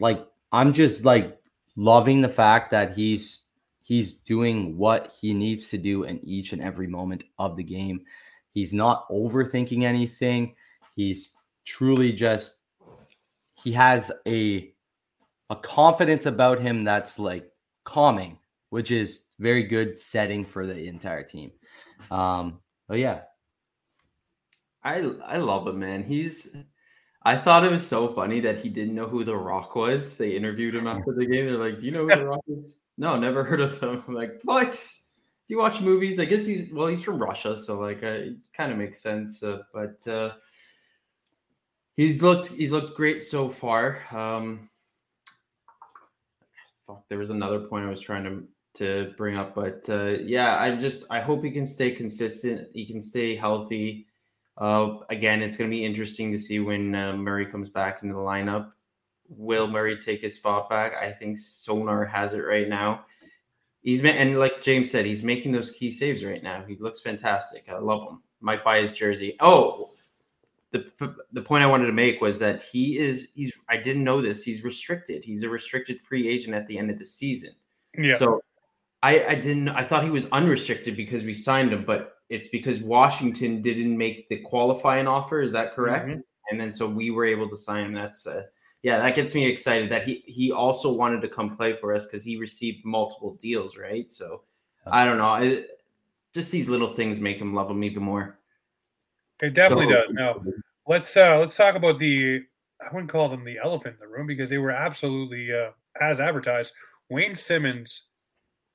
[0.00, 1.38] like i'm just like
[1.76, 3.44] loving the fact that he's
[3.82, 8.00] he's doing what he needs to do in each and every moment of the game.
[8.52, 10.54] He's not overthinking anything.
[10.94, 12.57] He's truly just
[13.62, 14.72] he has a
[15.50, 17.50] a confidence about him that's like
[17.84, 18.38] calming
[18.70, 21.52] which is very good setting for the entire team.
[22.10, 23.22] Um, but yeah,
[24.82, 26.02] I I love him, man.
[26.02, 26.56] He's.
[27.22, 30.16] I thought it was so funny that he didn't know who The Rock was.
[30.16, 31.46] They interviewed him after the game.
[31.46, 34.02] They're like, "Do you know who The Rock is?" No, never heard of him.
[34.08, 34.72] I'm like, what?
[34.72, 36.18] Do you watch movies?
[36.18, 39.40] I guess he's well, he's from Russia, so like, uh, it kind of makes sense.
[39.40, 40.32] Uh, but uh,
[41.98, 43.98] he's looked he's looked great so far.
[44.12, 44.70] Um,
[46.86, 48.44] fuck, there was another point I was trying to
[48.78, 49.54] to bring up.
[49.54, 52.68] But uh, yeah, I just I hope he can stay consistent.
[52.72, 54.06] He can stay healthy.
[54.56, 58.14] Uh, again, it's going to be interesting to see when uh, Murray comes back into
[58.14, 58.72] the lineup.
[59.28, 60.94] Will Murray take his spot back?
[60.94, 63.04] I think Sonar has it right now.
[63.82, 66.64] He's and like James said, he's making those key saves right now.
[66.66, 67.66] He looks fantastic.
[67.68, 68.22] I love him.
[68.40, 69.36] Might buy his jersey.
[69.40, 69.90] Oh,
[70.70, 74.20] the the point I wanted to make was that he is he's I didn't know
[74.20, 74.42] this.
[74.42, 75.24] He's restricted.
[75.24, 77.50] He's a restricted free agent at the end of the season.
[77.96, 78.16] Yeah.
[78.16, 78.42] So
[79.02, 79.70] I, I didn't.
[79.70, 84.28] I thought he was unrestricted because we signed him, but it's because Washington didn't make
[84.28, 85.40] the qualifying offer.
[85.40, 86.10] Is that correct?
[86.10, 86.20] Mm-hmm.
[86.50, 87.94] And then so we were able to sign him.
[87.94, 88.42] That's uh,
[88.82, 92.06] yeah, that gets me excited that he he also wanted to come play for us
[92.06, 94.10] because he received multiple deals, right?
[94.10, 94.42] So
[94.86, 95.34] I don't know.
[95.34, 95.80] It,
[96.34, 98.37] just these little things make him love him even more.
[99.40, 100.10] It definitely so, does.
[100.12, 100.42] Now
[100.86, 102.42] let's uh let's talk about the
[102.80, 105.70] I wouldn't call them the elephant in the room because they were absolutely uh,
[106.00, 106.72] as advertised.
[107.10, 108.06] Wayne Simmonds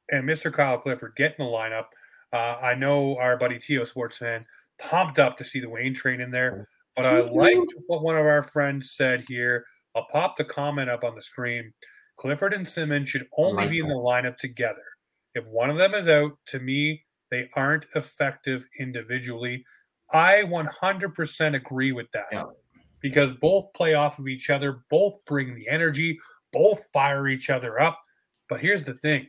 [0.09, 0.51] and Mr.
[0.51, 1.85] Kyle Clifford get in the lineup.
[2.31, 4.45] Uh, I know our buddy Tio Sports fan
[4.79, 8.25] pumped up to see the Wayne train in there, but I liked what one of
[8.25, 9.65] our friends said here.
[9.95, 11.73] I'll pop the comment up on the screen.
[12.17, 14.83] Clifford and Simmonds should only be in the lineup together.
[15.35, 19.65] If one of them is out, to me, they aren't effective individually.
[20.11, 22.43] I 100% agree with that yeah.
[23.01, 26.19] because both play off of each other, both bring the energy,
[26.51, 27.99] both fire each other up.
[28.49, 29.27] But here's the thing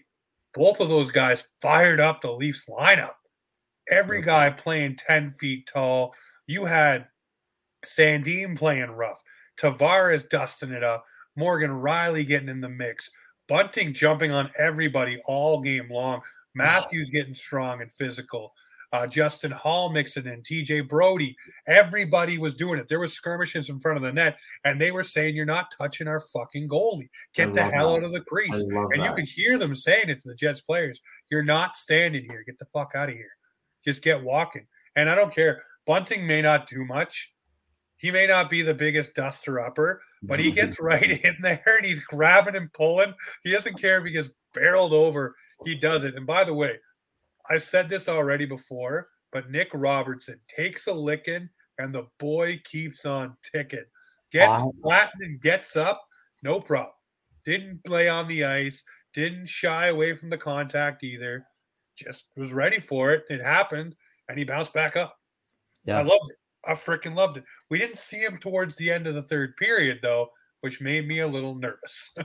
[0.54, 3.14] both of those guys fired up the Leafs lineup.
[3.90, 6.14] Every guy playing 10 feet tall.
[6.46, 7.06] You had
[7.87, 9.22] Sandin playing rough,
[9.60, 11.04] Tavares dusting it up,
[11.37, 13.10] Morgan Rielly getting in the mix,
[13.46, 16.22] Bunting jumping on everybody all game long,
[16.54, 18.54] Matthews getting strong and physical.
[18.94, 21.37] Uh, Justin Holl mixing in, TJ Brodie.
[21.66, 22.87] Everybody was doing it.
[22.87, 26.07] There was skirmishes in front of the net, and they were saying, "You're not touching
[26.07, 27.09] our fucking goalie.
[27.35, 27.98] Get the hell that.
[27.98, 29.04] out of the crease." And that.
[29.04, 32.44] you could hear them saying it to the Jets players, "You're not standing here.
[32.46, 33.33] Get the fuck out of here.
[33.85, 35.64] Just get walking." And I don't care.
[35.88, 37.35] Bunting may not do much.
[37.96, 41.85] He may not be the biggest duster upper, but he gets right in there and
[41.85, 43.12] he's grabbing and pulling.
[43.42, 45.35] He doesn't care if he gets barreled over.
[45.64, 46.14] He does it.
[46.14, 46.78] And by the way,
[47.50, 53.04] I've said this already before, but Nick Robertson takes a licking and the boy keeps
[53.04, 53.85] on ticking.
[54.33, 54.72] Gets wow.
[54.83, 56.02] flattened and gets up,
[56.42, 56.92] no problem.
[57.44, 61.46] Didn't play on the ice, didn't shy away from the contact either.
[61.96, 63.24] Just was ready for it.
[63.28, 63.94] It happened,
[64.28, 65.16] and he bounced back up.
[65.85, 65.98] Yeah.
[65.98, 66.37] I loved it.
[66.66, 67.44] I freaking loved it.
[67.70, 70.28] We didn't see him towards the end of the third period though,
[70.62, 72.14] which made me a little nervous.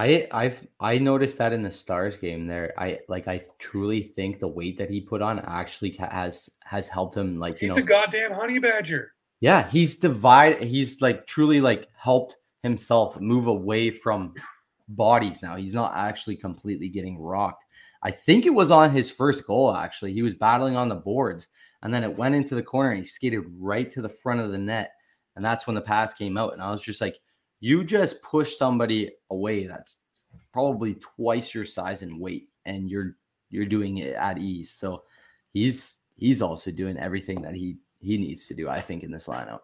[0.00, 2.72] I I've I noticed that in the Stars game there.
[2.78, 7.18] I like I truly think the weight that he put on actually has has helped
[7.18, 9.12] him like he's you know a goddamn honey badger.
[9.40, 14.32] Yeah, he's divide he's like truly like helped himself move away from
[14.88, 15.56] bodies now.
[15.56, 17.66] He's not actually completely getting rocked.
[18.02, 20.14] I think it was on his first goal actually.
[20.14, 21.48] He was battling on the boards
[21.82, 24.50] and then it went into the corner and he skated right to the front of
[24.50, 24.92] the net.
[25.36, 26.54] And that's when the pass came out.
[26.54, 27.18] And I was just like,
[27.60, 29.98] you just push somebody away that's
[30.52, 33.16] probably twice your size and weight, and you're
[33.50, 34.70] you're doing it at ease.
[34.70, 35.02] So
[35.52, 39.26] he's he's also doing everything that he he needs to do, I think, in this
[39.26, 39.60] lineup.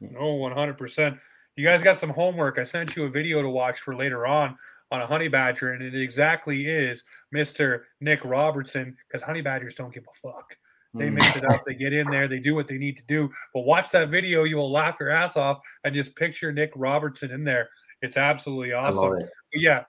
[0.00, 1.18] Hundred percent.
[1.56, 2.58] You guys got some homework.
[2.58, 4.56] I sent you a video to watch for later on
[4.90, 9.92] on a honey badger, and it exactly is Mister Nick Robertson because honey badgers don't
[9.92, 10.56] give a fuck.
[10.94, 11.14] They mm.
[11.14, 11.64] mix it up.
[11.66, 12.28] They get in there.
[12.28, 13.30] They do what they need to do.
[13.54, 14.44] But watch that video.
[14.44, 17.68] You will laugh your ass off and just picture Nick Robertson in there.
[18.02, 19.16] It's absolutely awesome.
[19.16, 19.30] It.
[19.54, 19.84] Yeah.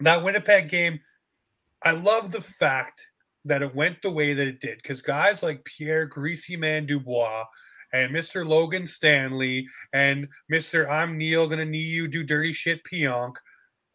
[0.00, 1.00] That Winnipeg game,
[1.82, 3.06] I love the fact
[3.44, 7.44] that it went the way that it did because guys like Pierre Greasy Man Dubois
[7.92, 8.46] and Mr.
[8.46, 10.90] Logan Stanley and Mr.
[10.90, 13.36] I'm Neal gonna need you do dirty shit Pionk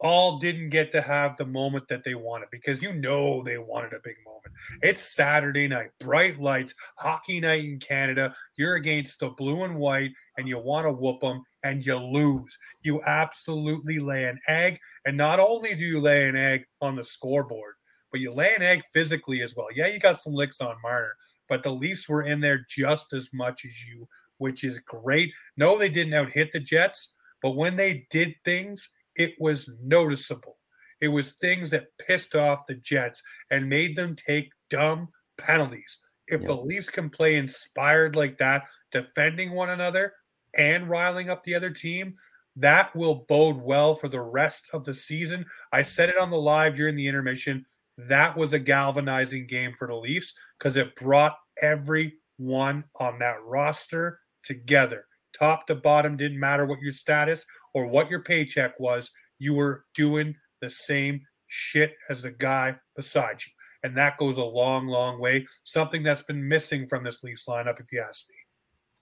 [0.02, 3.92] all didn't get to have the moment that they wanted because you know they wanted
[3.92, 4.52] a big moment.
[4.82, 8.34] It's Saturday night, bright lights, hockey night in Canada.
[8.56, 12.58] You're against the blue and white, and you want to whoop them, and you lose.
[12.82, 14.80] You absolutely lay an egg.
[15.06, 17.74] And not only do you lay an egg on the scoreboard,
[18.10, 19.68] but you lay an egg physically as well.
[19.74, 21.14] Yeah, you got some licks on Marner,
[21.48, 25.32] but the Leafs were in there just as much as you, which is great.
[25.56, 30.58] No, they didn't out hit the Jets, but when they did things, it was noticeable.
[31.00, 35.98] It was things that pissed off the Jets and made them take dumb penalties.
[36.28, 40.14] If the Leafs can play inspired like that, defending one another
[40.56, 42.14] and riling up the other team,
[42.56, 45.44] that will bode well for the rest of the season.
[45.72, 47.66] I said it on the live during the intermission.
[47.98, 54.20] That was a galvanizing game for the Leafs because it brought everyone on that roster
[54.44, 59.54] together top to bottom, didn't matter what your status or what your paycheck was, you
[59.54, 63.52] were doing the same shit as the guy beside you.
[63.84, 65.46] And that goes a long, long way.
[65.64, 68.36] Something that's been missing from this Leafs lineup, if you ask me.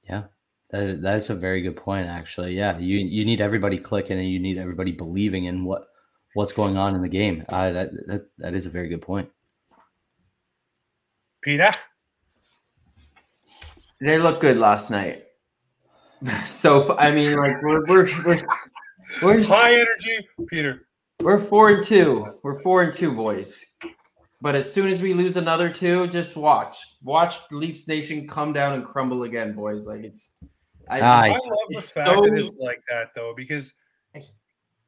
[0.09, 0.23] Yeah.
[0.71, 2.57] That, that's a very good point, actually.
[2.57, 5.89] Yeah, you you need everybody clicking, and you need everybody believing in what
[6.35, 7.45] what's going on in the game.
[7.49, 9.29] Uh, that that that is a very good point.
[11.43, 11.73] Peter,
[14.01, 15.25] they looked good last night.
[16.45, 18.43] So I mean, like we're we're we're,
[19.23, 20.87] we're high energy, Peter.
[21.21, 22.27] We're four and two.
[22.43, 23.65] We're four and two, boys.
[24.43, 28.73] But as soon as we lose another two, just watch, watch Leafs Nation come down
[28.73, 29.87] and crumble again, boys.
[29.87, 30.37] Like it's.
[30.89, 33.75] I, I love the fact so, that it's like that though, because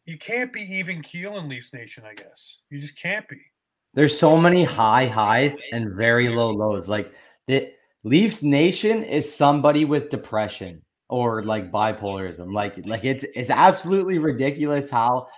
[0.05, 2.05] you can't be even keel in Leafs Nation.
[2.07, 3.37] I guess you just can't be.
[3.95, 6.89] There's so many high highs and very low lows.
[6.89, 7.13] Like
[7.47, 7.73] the
[8.05, 12.55] Leafs Nation is somebody with depression or like bipolarism.
[12.55, 15.29] Like like it's it's absolutely ridiculous how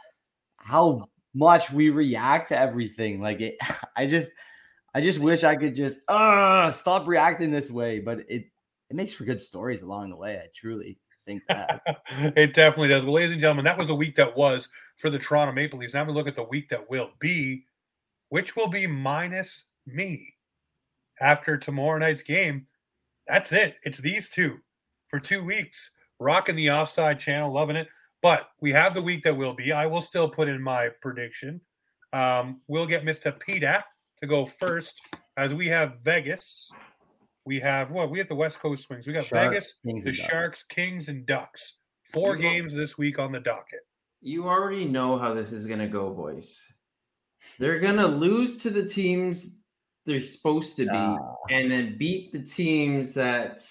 [0.57, 3.21] how much we react to everything.
[3.21, 3.57] Like it,
[3.97, 4.31] I just
[4.95, 8.45] I just wish I could just uh stop reacting this way, but it
[8.89, 10.37] it makes for good stories along the way.
[10.37, 11.83] I truly think that
[12.37, 13.05] it definitely does.
[13.05, 15.95] Well, ladies and gentlemen, that was the week that was for the Toronto Maple Leafs.
[15.95, 17.65] Now we look at the week that will be,
[18.29, 20.35] which will be minus me
[21.21, 22.69] after tomorrow night's game.
[23.27, 23.75] That's it.
[23.83, 24.59] It's these two
[25.15, 27.87] for two weeks, rocking the offside channel, loving it.
[28.21, 29.71] But we have the week that will be.
[29.71, 31.61] I will still put in my prediction.
[32.13, 33.39] Um, we'll get Mr.
[33.39, 33.85] Peta
[34.21, 35.01] to go first
[35.37, 36.69] as we have Vegas.
[37.45, 38.11] We have what?
[38.11, 39.07] We have the West Coast Swings.
[39.07, 40.63] We got Sharks, Vegas, Kings the Sharks, Ducks.
[40.65, 41.79] Kings, and Ducks.
[42.13, 43.81] Four you games this week on the docket.
[44.21, 46.61] You already know how this is going to go, boys.
[47.61, 49.61] They're going to lose to the teams
[50.07, 51.19] they're supposed to be, Ah.
[51.51, 53.65] and then beat the teams that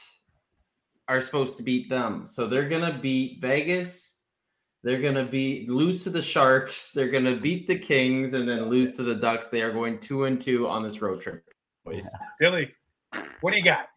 [1.08, 2.26] are supposed to beat them.
[2.28, 4.22] So they're gonna beat Vegas.
[4.84, 6.92] They're gonna be lose to the Sharks.
[6.92, 9.48] They're gonna beat the Kings and then lose to the Ducks.
[9.48, 11.44] They are going two and two on this road trip,
[11.86, 12.10] boys.
[12.40, 12.74] Billy,
[13.42, 13.88] what do you got?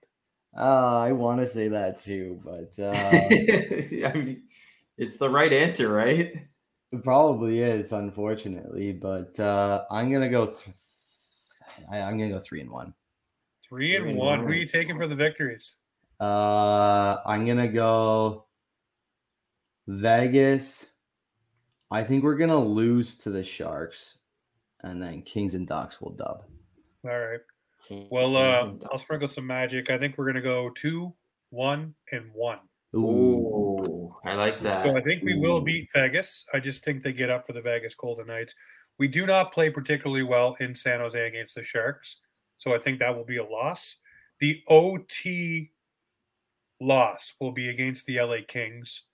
[0.56, 4.42] Uh, I want to say that too, but uh, I mean,
[4.96, 6.34] it's the right answer, right?
[6.92, 8.92] it probably is, unfortunately.
[8.92, 10.46] But uh, I'm gonna go.
[10.46, 10.76] Th-
[11.90, 12.94] I, I'm gonna go three and one.
[13.68, 14.40] Three and Three and one.
[14.40, 15.76] Who are you taking for the victories?
[16.20, 18.46] Uh, I'm gonna go
[19.87, 20.87] Vegas.
[21.90, 24.18] I think we're gonna lose to the Sharks,
[24.83, 26.44] and then Kings and Ducks will dub.
[27.05, 27.40] All right.
[28.11, 29.90] Well, uh, I'll sprinkle some magic.
[29.90, 31.14] I think we're gonna go two,
[31.50, 32.59] one, and one.
[32.94, 34.83] Ooh, I like that.
[34.83, 36.46] So I think we will beat Vegas.
[36.55, 38.55] I just think they get up for the Vegas Golden Knights.
[38.98, 42.22] We do not play particularly well in San Jose against the Sharks,
[42.57, 43.96] so I think that will be a loss.
[44.40, 45.70] The OT
[46.80, 49.04] loss will be against the LA Kings.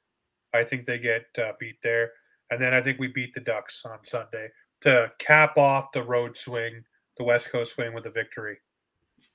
[0.55, 2.11] I think they get uh, beat there,
[2.51, 4.49] and then I think we beat the Ducks on Sunday
[4.83, 6.85] to cap off the road swing,
[7.17, 8.59] the West Coast swing with a victory.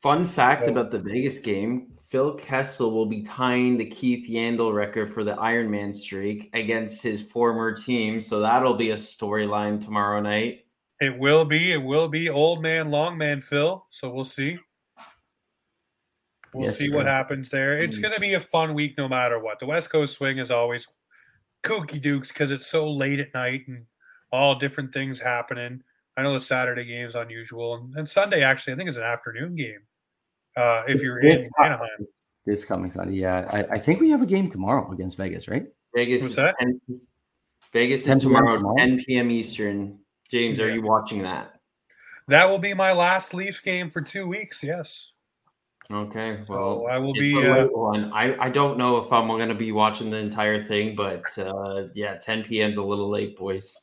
[0.01, 4.75] Fun fact So- about the Vegas game: Phil Kessel will be tying the Keith Yandle
[4.75, 8.19] record for the Ironman streak against his former team.
[8.19, 10.65] So that'll be a storyline tomorrow night.
[10.99, 11.71] It will be.
[11.71, 13.85] It will be old man, long man, Phil.
[13.91, 14.57] So we'll see.
[16.53, 17.73] We'll Yes, see what happens there.
[17.81, 18.01] It's Mm.
[18.03, 19.59] going to be a fun week no matter what.
[19.59, 20.87] The West Coast swing is always
[21.63, 23.85] kooky dukes because it's so late at night and
[24.31, 25.81] all different things happening.
[26.15, 29.03] I know the Saturday game is unusual, and, and Sunday actually I think is an
[29.03, 29.81] afternoon game.
[30.55, 32.07] Uh, if you're in It's- Anaheim,
[32.47, 33.13] It's coming Sunday.
[33.15, 35.65] Yeah, I, I think we have a game tomorrow against Vegas, right?
[35.93, 36.55] Vegas What's is that?
[36.59, 36.81] 10,
[37.73, 38.77] Vegas 10 is tomorrow, tomorrow?
[38.77, 39.29] 10 p.m.
[39.29, 39.99] Eastern.
[40.31, 41.53] James, are you watching that?
[42.29, 44.63] that will be my last Leafs game for two weeks.
[44.63, 45.11] Yes,
[45.91, 47.33] Okay, so well, I will be.
[47.33, 48.11] Uh, one.
[48.11, 51.87] I, I don't know if I'm going to be watching the entire thing, but uh,
[51.93, 52.71] yeah, 10 p.m.
[52.71, 53.73] is a little late, boys.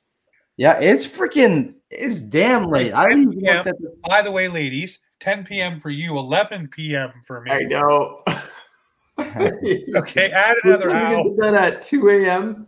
[0.56, 2.92] Yeah, it's freaking it's damn late.
[2.92, 3.58] I haven't even Yeah.
[3.60, 5.80] at the by the way, ladies, 10 p.m.
[5.80, 7.12] for you, 11 p.m.
[7.26, 7.50] for me.
[7.50, 8.22] I know.
[9.36, 11.24] Okay, add another We're gonna hour.
[11.24, 12.66] get that at 2 a.m.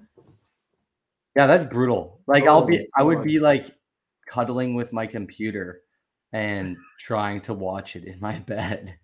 [1.36, 2.20] Yeah, that's brutal.
[2.26, 3.74] Like I'll Oh, be I would be like
[4.28, 5.82] cuddling with my computer
[6.32, 8.96] and trying to watch it in my bed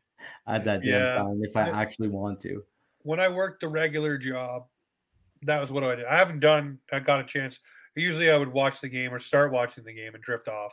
[0.47, 1.15] at that damn Yeah.
[1.17, 1.79] time if I Yeah.
[1.79, 2.65] actually want to.
[3.05, 4.69] when I worked the regular job,
[5.43, 6.05] that was what I did.
[6.07, 6.79] I haven't done.
[6.93, 7.59] I got a chance.
[7.97, 10.73] Usually, I would watch the game or start watching the game and drift off,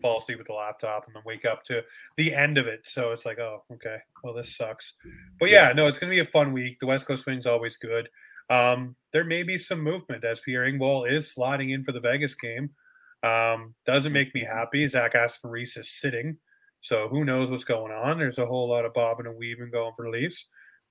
[0.00, 1.82] fall asleep with the laptop, and then wake up to
[2.18, 2.82] the end of it.
[2.84, 4.98] So it's like, oh, okay, well, this sucks.
[5.40, 6.78] But yeah, no, it's going to be a fun week.
[6.78, 8.08] The West Coast swing's always good.
[8.50, 12.34] Um, there may be some movement as Pierre Engvall is sliding in for the Vegas
[12.34, 12.70] game.
[13.22, 14.86] Um, doesn't make me happy.
[14.88, 16.36] Zach Aston-Reese is sitting,
[16.82, 18.18] so who knows what's going on?
[18.18, 20.46] There's a whole lot of bobbing and weaving going for the Leafs.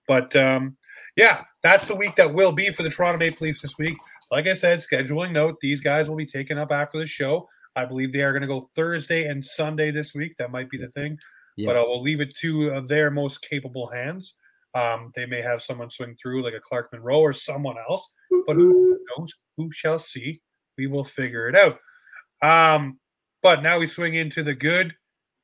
[0.08, 0.78] But um,
[1.16, 3.98] yeah, that's the week that will be for the Toronto Maple Leafs this week.
[4.32, 7.48] Like I said, scheduling note, these guys will be taken up after the show.
[7.76, 10.36] I believe they are going to go Thursday and Sunday this week.
[10.38, 11.18] That might be the thing,
[11.58, 11.68] Yeah.
[11.68, 14.36] but I will leave it to uh, their most capable hands.
[14.74, 18.10] Um, they may have someone swing through like a Clark Monroe or someone else,
[18.48, 19.34] but who knows?
[19.58, 20.40] Who shall see?
[20.78, 21.78] We will figure it out.
[22.42, 23.00] Um,
[23.44, 24.96] but now we swing into the good,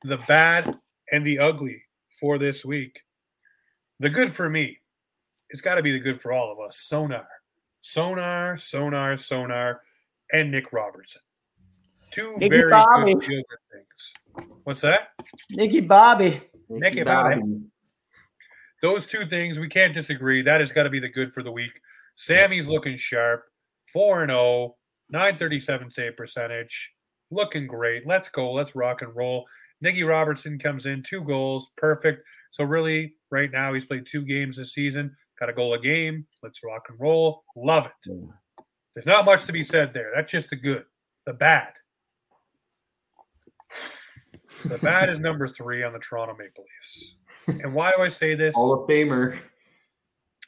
[0.04, 0.78] the bad,
[1.10, 1.82] and the ugly
[2.20, 3.00] for this week.
[4.00, 4.78] The good for me,
[5.50, 6.78] it's got to be the good for all of us.
[6.78, 7.26] Sonar,
[7.80, 9.80] sonar, sonar, sonar,
[10.32, 11.22] and Nick Robertson.
[12.10, 13.14] Two Nicky very Bobby.
[13.14, 14.48] good things.
[14.64, 15.08] What's that?
[15.50, 16.40] Nicky Bobby.
[16.68, 17.42] Nicky Bobby.
[18.80, 20.42] Those two things we can't disagree.
[20.42, 21.72] That has got to be the good for the week.
[22.16, 23.44] Sammy's looking sharp,
[23.92, 24.76] four and 0,
[25.10, 26.92] 937 save percentage,
[27.30, 28.06] looking great.
[28.06, 28.52] Let's go.
[28.52, 29.46] Let's rock and roll.
[29.80, 32.24] Nicky Robertson comes in, two goals, perfect.
[32.50, 36.26] So really, right now he's played two games this season, got a goal a game.
[36.42, 37.44] Let's rock and roll.
[37.56, 38.28] Love it.
[38.94, 40.10] There's not much to be said there.
[40.14, 40.84] That's just the good.
[41.26, 41.68] The bad.
[44.64, 47.14] The bad is number three on the Toronto Maple Leafs.
[47.62, 48.56] And why do I say this?
[48.56, 49.38] Hall of Famer.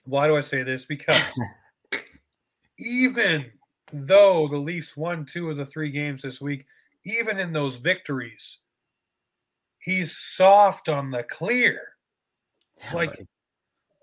[0.05, 0.85] Why do I say this?
[0.85, 1.23] Because
[2.79, 3.47] even
[3.93, 6.67] though the Leafs won two of the three games this week,
[7.05, 8.59] even in those victories,
[9.85, 11.81] he's soft on the clear.
[12.79, 13.27] Yeah, Like, buddy.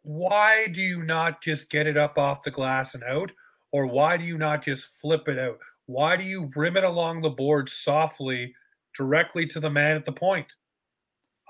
[0.04, 3.32] Why do you not just get it up off the glass and out?
[3.72, 5.60] Or why do you not just flip it out?
[5.86, 8.54] Why do you rim it along the board softly
[8.96, 10.48] directly to the man at the point?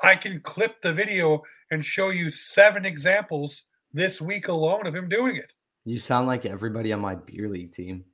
[0.03, 3.63] I can clip the video and show you seven examples
[3.93, 5.53] this week alone of him doing it.
[5.86, 8.05] you sound like everybody on my beer league team.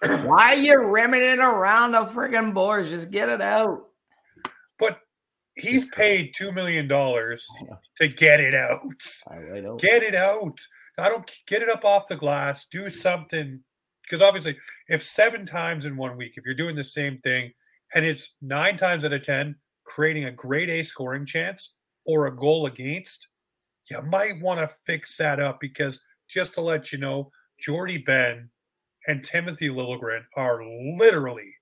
[0.00, 2.88] Why are you rimming it around the friggin' boards?
[2.88, 3.88] Just get it out.
[5.58, 7.46] He's paid two million dollars
[7.96, 8.80] to get it out.
[9.30, 9.76] Know.
[9.76, 10.58] Get it out.
[10.98, 12.66] I don't get it up off the glass.
[12.70, 13.60] Do something.
[14.02, 14.56] Because obviously,
[14.88, 17.52] if seven times in one week, if you're doing the same thing,
[17.94, 21.74] and it's nine times out of ten creating a great A scoring chance
[22.06, 23.28] or a goal against,
[23.90, 28.50] you might want to fix that up because just to let you know, Jordie Benn
[29.06, 30.62] and Timothy Liljegren are
[30.98, 31.54] literally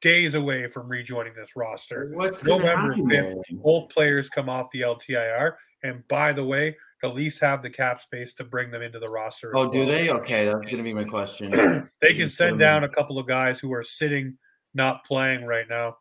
[0.00, 2.10] days away from rejoining this roster.
[2.14, 3.34] What's November 5th, there?
[3.52, 5.54] both players come off the LTIR.
[5.82, 9.08] And by the way, the Leafs have the cap space to bring them into the
[9.08, 9.56] roster.
[9.56, 10.10] Oh, do they?
[10.10, 11.50] Okay, that's gonna be my question.
[12.02, 14.36] They can send down a couple of guys who are sitting,
[14.74, 15.96] not playing right now.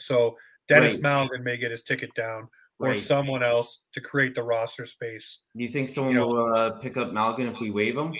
[0.00, 0.36] So
[0.68, 1.02] Denis Right.
[1.02, 2.48] Malgin may get his ticket down,
[2.78, 2.96] or Right.
[2.96, 5.40] someone else to create the roster space.
[5.56, 8.14] Do you think someone you know- will uh, pick up Malgin if we waive him?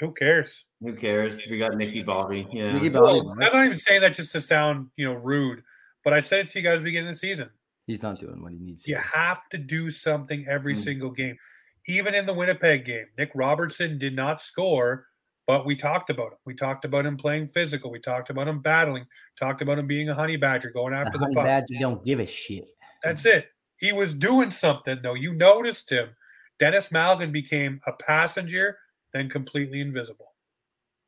[0.00, 0.65] Who cares?
[0.82, 1.42] Who cares?
[1.48, 2.46] We got Nicky Bobby.
[2.52, 2.72] Yeah.
[2.72, 3.20] Nicky Bobby.
[3.20, 5.62] Well, I'm not even saying that just to sound, you know, rude,
[6.04, 7.50] but I said it to you guys at the beginning of the season.
[7.86, 8.90] He's not doing what he needs to.
[8.90, 10.78] You have to do something every Mm.
[10.78, 11.38] single game.
[11.86, 15.06] Even in the Winnipeg game, Nick Robertson did not score,
[15.46, 16.38] but we talked about him.
[16.44, 17.90] We talked about him playing physical.
[17.92, 19.06] We talked about him battling.
[19.38, 21.44] Talked about him being a honey badger, going The after the honey puck.
[21.44, 22.66] badger don't give a shit.
[23.04, 23.48] That's it.
[23.78, 25.14] He was doing something though.
[25.14, 26.10] You noticed him.
[26.58, 28.78] Denis Malgin became a passenger,
[29.12, 30.32] then completely invisible.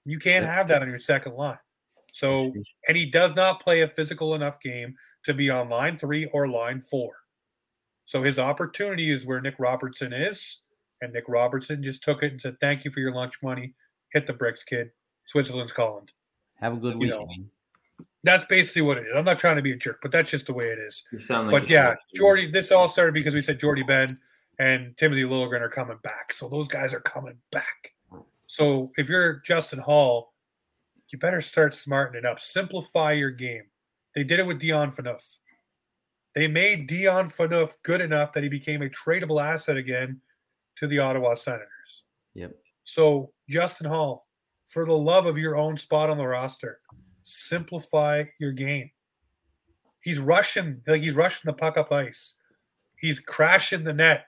[0.09, 0.54] You can't Yeah.
[0.54, 1.59] have that on your second line.
[2.12, 2.52] So,
[2.88, 6.48] and he does not play a physical enough game to be on line three or
[6.48, 7.12] line four.
[8.06, 10.61] So his opportunity is where Nick Robertson is,
[11.02, 13.74] and Nick Robertson just took it and said, "Thank you for your lunch money.
[14.12, 14.90] Hit the bricks, kid.
[15.26, 16.09] Switzerland's calling."
[16.56, 17.50] Have a good you know, weekend.
[18.24, 19.14] That's basically what it is.
[19.14, 21.06] I'm not trying to be a jerk, but that's just the way it is.
[21.12, 21.94] You sound like But yeah.
[22.16, 24.18] Jordie, this all started because we said Jordie Benn
[24.59, 26.32] and Timothy Liljegren are coming back.
[26.32, 27.92] So those guys are coming back.
[28.49, 30.32] So if you're Justin Holl,
[31.12, 32.40] you better start smartening it up.
[32.40, 33.64] Simplify your game.
[34.14, 35.36] They did it with Dion Phaneuf.
[36.34, 40.20] They made Dion Phaneuf good enough that he became a tradable asset again
[40.76, 42.05] to the Ottawa Senators.
[42.34, 42.57] Yep.
[42.84, 44.26] So Justin Holl,
[44.68, 46.80] for the love of your own spot on the roster,
[47.22, 48.90] simplify your game.
[50.01, 52.36] He's rushing like he's rushing the puck up ice.
[52.99, 54.26] He's crashing the net.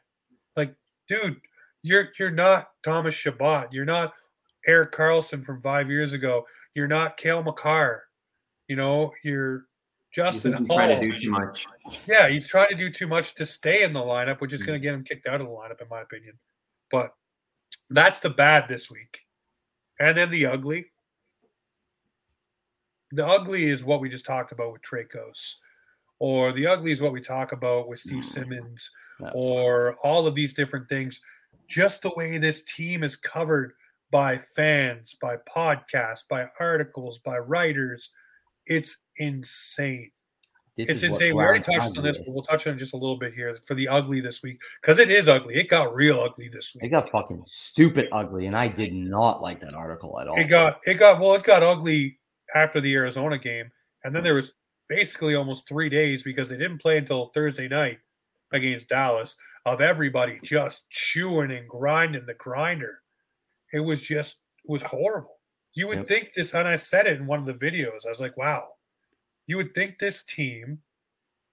[0.57, 0.75] Like,
[1.09, 1.41] dude,
[1.83, 3.73] you're you're not Thomas Chabot.
[3.73, 4.13] You're not
[4.67, 6.47] Erik Karlsson from five years ago.
[6.75, 8.05] You're not Cale Makar.
[8.69, 9.65] You know, you're
[10.15, 10.77] Justin he's Holl.
[10.79, 11.67] trying to do too much.
[12.07, 14.67] Yeah, he's trying to do too much to stay in the lineup, which is Mm.
[14.67, 16.39] going to get him kicked out of the lineup, in my opinion.
[16.91, 17.15] But
[17.91, 19.27] that's the bad this week.
[19.99, 20.91] And then the ugly.
[23.13, 25.55] The ugly is what we just talked about with Traikos,
[26.21, 29.31] or the ugly is what we talk about with Steve Simmons, Yeah.
[29.35, 31.21] or all of these different things.
[31.71, 33.73] Just the way this team is covered
[34.11, 38.11] by fans, by podcasts, by articles, by writers.
[38.67, 40.11] It's insane
[40.77, 41.37] This it's insane.
[41.37, 42.25] We already touched on this, is.
[42.25, 44.59] but we'll touch on it just a little bit here for the ugly this week
[44.83, 45.55] because it is ugly.
[45.55, 46.85] It got real ugly this week.
[46.85, 50.37] It got fucking stupid ugly, and I did not like that article at all.
[50.37, 51.35] It got it got well.
[51.35, 52.19] It got ugly
[52.55, 53.71] after the Arizona game,
[54.03, 54.55] and then there was
[54.89, 57.99] basically almost three days because they didn't play until Thursday night
[58.53, 59.37] against Dallas
[59.67, 63.03] of everybody just chewing and grinding the grinder.
[63.73, 65.39] It was just it was horrible.
[65.75, 66.09] You would Yep.
[66.09, 68.05] think this, and I said it in one of the videos.
[68.07, 68.75] I was like, wow.
[69.47, 70.83] You would think this team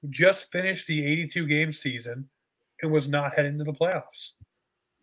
[0.09, 2.29] just finished the 82 game season
[2.81, 4.31] and was not heading to the playoffs.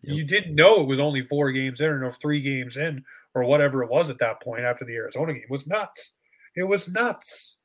[0.03, 0.17] Yep.
[0.17, 3.83] You didn't know it was only four games in or three games in or whatever
[3.83, 5.43] it was at that point after the Arizona game.
[5.43, 6.15] It was nuts.
[6.55, 7.57] It was nuts.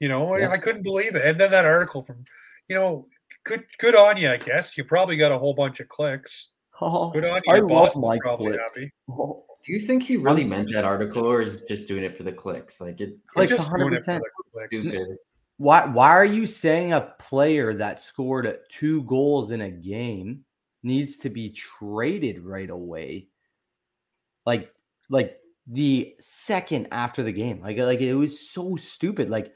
[0.00, 1.24] You know, I- I couldn't believe it.
[1.24, 2.24] And then that article from,
[2.68, 3.08] you know,
[3.44, 4.76] good good on you, I guess.
[4.76, 6.48] You probably got a whole bunch of clicks.
[6.80, 7.52] Oh, Good on you.
[7.52, 8.62] I Your love boss is my probably clicks.
[8.74, 8.90] happy.
[9.10, 12.24] Oh, Do you think he really meant that article, or is just doing it for
[12.24, 12.80] the clicks?
[12.80, 14.20] Like it, They're Clicks just doing it for 100%.
[14.20, 14.88] the clicks.
[14.88, 15.16] stupid.
[15.58, 20.44] Why why are you saying a player that scored two goals in a game
[20.82, 23.28] needs to be traded right away?
[24.44, 24.72] Like
[25.08, 25.38] like
[25.68, 27.60] the second after the game.
[27.60, 29.30] Like like it was so stupid.
[29.30, 29.54] Like,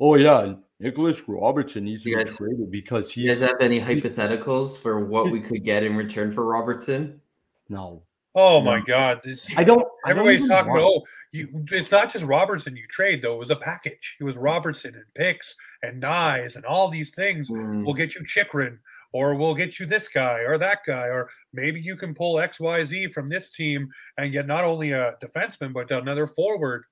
[0.00, 3.22] oh yeah, Nicholas Robertson needs to You be guys- traded because he.
[3.22, 7.20] you guys have any hypotheticals for what we could get in return for Robertson?
[7.68, 8.02] no.
[8.38, 9.20] Oh my God!
[9.24, 10.90] This, I don't I don't everybody's talking want- about.
[10.96, 11.64] Oh, you.
[11.72, 13.36] It's not just Robertson you trade though.
[13.36, 14.16] It was a package.
[14.20, 17.48] It was Robertson and picks and knives and all these things.
[17.48, 18.78] Hmm, We'll get you Chychrun,
[19.14, 22.60] or we'll get you this guy or that guy, or maybe you can pull X
[22.60, 23.88] Y Z from this team
[24.18, 26.84] and get not only a defenseman but another forward.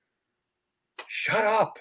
[1.05, 1.77] Shut up.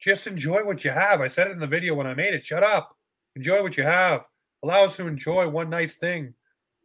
[0.00, 1.20] Just enjoy what you have.
[1.20, 2.44] I said it in the video when I made it.
[2.46, 2.96] Shut up.
[3.36, 4.26] Enjoy what you have.
[4.62, 6.34] Allow us to enjoy one nice thing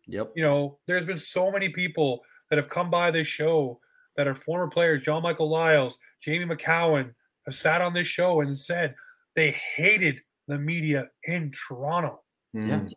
[0.07, 0.34] Yep.
[0.36, 3.80] you know, there's been so many people that have come by this show
[4.18, 7.14] that are former players, John-Michael Liles, Jamie McCowan,
[7.45, 8.95] have sat on this show and said
[9.36, 12.22] they hated the media in Toronto
[12.53, 12.61] Yeah.
[12.82, 12.91] Mm.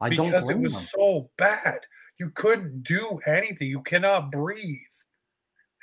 [0.00, 0.82] I don't because it was them.
[0.82, 1.80] so bad.
[2.18, 3.68] You couldn't do anything.
[3.68, 4.78] You cannot breathe.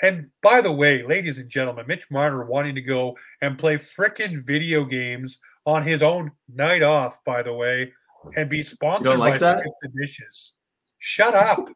[0.01, 4.45] And by the way, ladies and gentlemen, Mitch Marner wanting to go and play frickin'
[4.45, 7.91] video games on his own night off, by the way,
[8.35, 9.59] and be sponsored like by that?
[9.59, 10.53] Skip the Dishes.
[10.99, 11.67] Shut up.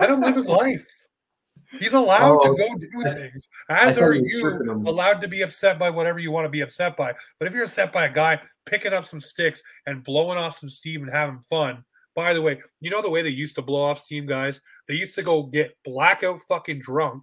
[0.00, 0.86] Let him live his life.
[1.78, 4.86] He's allowed Oh, to go do I- things, as are you were you tripping him.
[4.86, 7.14] allowed to be upset by whatever you want to be upset by.
[7.38, 10.68] But if you're upset by a guy picking up some sticks and blowing off some
[10.70, 11.84] steam and having fun,
[12.16, 14.62] by the way, you know the way they used to blow off steam, guys?
[14.88, 17.22] They used to go get blackout fucking drunk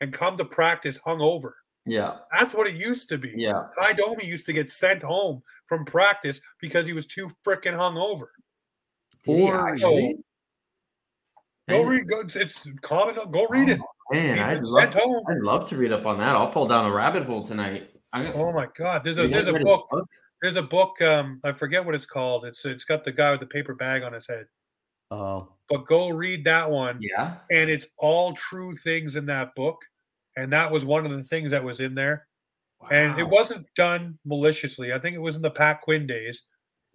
[0.00, 1.52] and come to practice hungover.
[1.86, 2.18] Yeah.
[2.32, 3.32] That's what it used to be.
[3.36, 3.64] Yeah.
[3.78, 8.26] Tie Domi used to get sent home from practice because he was too freaking hungover.
[9.24, 10.18] Did he Or- actually?
[11.68, 12.08] Go read.
[12.08, 13.14] Go, it's common.
[13.30, 13.80] Go read it.
[14.10, 15.24] Man, I'd been sent love, home.
[15.28, 16.34] I'd love to read up on that.
[16.34, 17.90] I'll fall down a rabbit hole tonight.
[18.14, 19.04] I'm gonna, Oh my god!
[19.04, 20.06] There's a there's a read his book.
[20.40, 21.00] There's a book.
[21.02, 22.46] Um, I forget what it's called.
[22.46, 24.46] It's it's got the guy with the paper bag on his head.
[25.10, 27.36] Oh, But go read that one, Yeah.
[27.50, 29.84] and it's all true things in that book.
[30.36, 32.26] And that was one of the things that was in there.
[32.90, 34.92] And it wasn't done maliciously.
[34.92, 36.46] I think it was in the Pat Quinn days.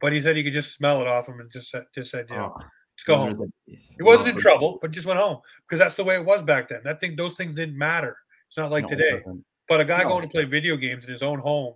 [0.01, 2.25] But he said you could just smell it off him and just said, just said,
[2.29, 2.61] you know, Oh,
[2.97, 3.51] just go home.
[3.67, 3.75] the.
[3.75, 6.67] He wasn't in trouble, but just went home because that's the way it was back
[6.69, 6.81] then.
[6.83, 8.17] That thing, those things didn't matter.
[8.49, 9.23] It's not like no, today.
[9.69, 10.09] But a guy No.
[10.09, 11.75] going to play video games in his own home,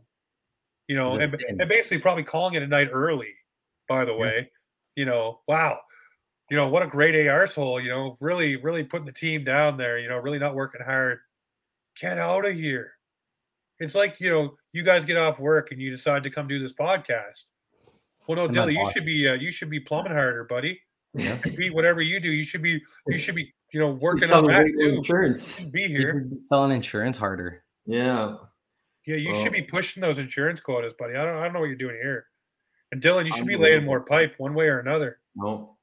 [0.87, 3.33] you know, and, and basically probably calling it a night early,
[3.87, 4.17] by the Yeah.
[4.17, 4.51] way,
[4.95, 5.79] you know, wow,
[6.49, 9.77] you know, what a great A arsehole, you know, really, really putting the team down
[9.77, 11.19] there, you know, really not working hard.
[11.99, 12.91] Get out of here.
[13.79, 16.59] It's like, you know, you guys get off work and you decide to come do
[16.59, 17.43] this podcast.
[18.27, 20.79] Well, no, And my Dilly, you should be, uh, you should be plumbing harder, buddy.
[21.13, 21.37] Yeah.
[21.37, 22.29] Compete whatever you do.
[22.29, 24.95] You should be, you should be, you know, working on that great too.
[24.95, 25.59] Insurance.
[25.59, 26.13] You be here.
[26.13, 27.63] should be selling insurance harder.
[27.85, 28.35] Yeah.
[29.05, 31.15] Yeah, you Well- should be pushing those insurance quotas, buddy.
[31.15, 32.27] I don't, I don't know what you're doing here.
[32.91, 35.19] And Dylan, you should be laying more pipe one way or another.
[35.35, 35.76] No.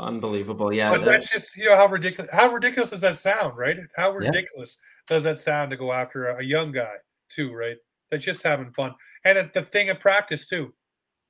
[0.00, 0.72] Unbelievable.
[0.72, 0.90] Yeah.
[0.90, 2.30] But that's- that's just you know how ridiculous.
[2.32, 3.76] How ridiculous does that sound, right?
[3.96, 4.28] How Yeah.
[4.28, 6.94] ridiculous does that sound to go after a, a young guy
[7.28, 7.76] too, right?
[8.10, 8.94] That's just having fun,
[9.24, 10.74] and at the thing at practice too,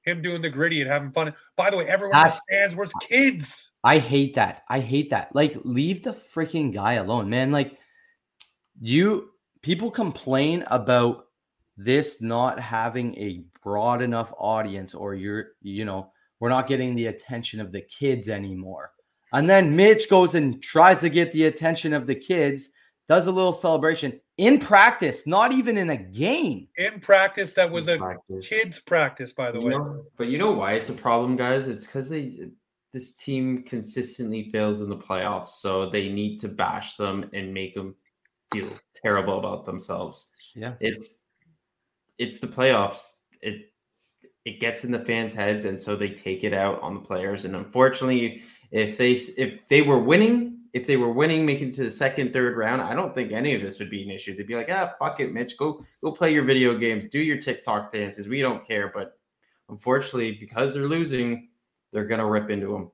[0.03, 1.35] him doing the gritty and having fun.
[1.57, 3.71] By the way, everyone in the stands was kids.
[3.85, 4.63] I hate that.
[4.69, 5.35] I hate that.
[5.35, 7.51] Like, leave the freaking guy alone, man.
[7.51, 7.79] Like,
[8.81, 9.31] you
[9.63, 11.27] people complain about
[11.77, 17.07] this not having a broad enough audience, or you're, you know, we're not getting the
[17.07, 18.93] attention of the kids anymore.
[19.33, 22.71] And then Mitch goes and tries to get the attention of the kids,
[23.07, 26.67] does a little celebration in practice, not even in a game.
[26.77, 28.49] In practice, that was a practice.
[28.49, 29.71] kids' practice, by the You way.
[29.73, 31.69] know- but you know why it's a problem, guys?
[31.69, 32.51] It's because they
[32.93, 37.73] this team consistently fails in the playoffs, so they need to bash them and make
[37.73, 37.95] them
[38.53, 40.31] feel terrible about themselves.
[40.57, 40.75] Yeah.
[40.81, 41.27] It's
[42.19, 43.21] it's the playoffs.
[43.43, 43.70] It
[44.51, 47.45] it gets in the fans' heads, and so they take it out on the players.
[47.45, 48.43] And unfortunately,
[48.73, 52.33] if they if they were winning, if they were winning, making it to the second,
[52.33, 54.37] third round, I don't think any of this would be an issue.
[54.37, 57.39] They'd be like, ah, fuck it, Mitch, go go play your video games, do your
[57.39, 58.29] TikTok dances.
[58.29, 58.91] We don't care.
[58.93, 59.19] But
[59.69, 61.49] unfortunately, because they're losing,
[61.93, 62.91] they're gonna rip into them.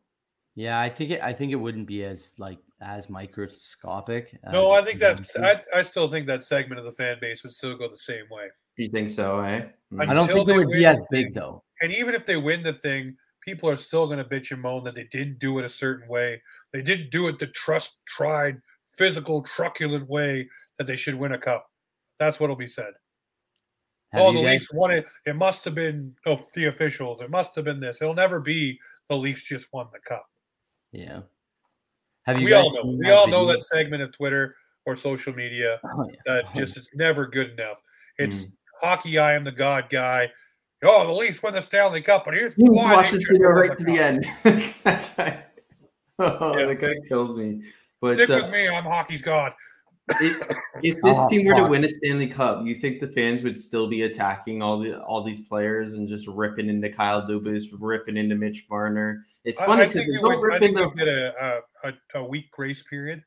[0.55, 1.23] Yeah, I think it.
[1.23, 4.39] I think it wouldn't be as like as microscopic.
[4.53, 5.65] No, I think it that.
[5.75, 8.27] I, I still think that segment of the fan base would still go the same
[8.31, 8.49] way.
[8.77, 9.41] Do you think so?
[9.41, 9.65] Eh?
[9.99, 11.63] I I don't think it they would be as big though.
[11.81, 14.85] And even if they win the thing, people are still going to bitch and moan
[14.85, 16.43] that they didn't do it a certain way.
[16.73, 18.61] They didn't do it the trust, tried,
[18.97, 20.49] physical, truculent way
[20.79, 21.71] that they should win a cup.
[22.19, 22.93] That's what'll be said.
[24.13, 25.07] Have oh, the guys- Leafs won it.
[25.25, 27.23] It must have been oh, the officials.
[27.23, 28.03] It must have been this.
[28.03, 30.27] It'll never be the Leafs just won the cup.
[30.93, 31.21] Yeah.
[32.25, 32.99] Have you We all know.
[32.99, 34.57] We all know that segment of Twitter
[34.87, 36.17] or social media Oh, yeah.
[36.27, 37.81] that Oh, just is never good enough.
[38.19, 38.53] It's Mm.
[38.81, 39.19] Hockey.
[39.19, 40.31] I am the god guy.
[40.85, 43.33] Oh, the Leafs win the Stanley Cup, but here's You why watch they the should
[43.33, 44.25] video win right to the end.
[44.85, 45.43] that guy,
[46.19, 46.67] oh, Yeah.
[46.67, 47.63] that guy kills me.
[48.01, 48.69] But Stick uh, with me.
[48.69, 49.55] I'm hockey's god.
[50.21, 50.37] if,
[50.83, 53.59] if this Oh, team were to win a Stanley Cup, you think the fans would
[53.59, 58.17] still be attacking all the all these players and just ripping into Kyle Dubas, ripping
[58.19, 59.25] into Mitch Marner?
[59.45, 60.51] It's funny I, because think they they don't would.
[60.51, 60.81] I rip think into.
[60.83, 63.25] they'll get a, a, a, a week grace period.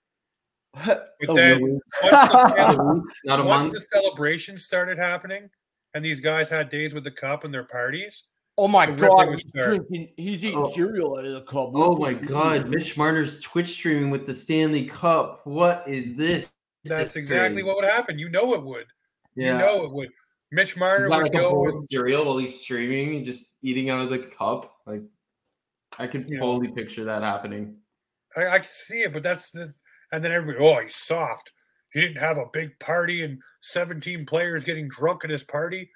[0.85, 1.79] But Oh, then really?
[2.03, 5.49] once the, cele- once the celebrations started happening,
[5.93, 8.25] and these guys had days with the cup and their parties,
[8.57, 10.09] Oh my The god, he's drinking.
[10.17, 10.69] He's eating Oh.
[10.71, 11.71] cereal out of the cup.
[11.73, 12.71] Oh What's my God, doing?
[12.71, 15.41] Mitch Marner's Twitch streaming with the Stanley Cup.
[15.45, 16.51] What is this?
[16.83, 17.67] that's This exactly crazy.
[17.67, 18.19] what would happen.
[18.19, 18.85] You know it would.
[19.35, 19.53] Yeah.
[19.53, 20.09] You know it would.
[20.51, 21.51] Mitch He's Marner would like a go.
[21.51, 24.73] bowl And, of cereal while he's streaming and just eating out of the cup.
[24.85, 25.03] Like
[25.97, 26.39] I could Yeah.
[26.39, 27.77] fully picture that happening.
[28.35, 29.73] I, I can see it, but that's the.
[30.11, 31.51] And then everybody, oh, he's soft.
[31.93, 35.89] He didn't have a big party and 17 players getting drunk at his party.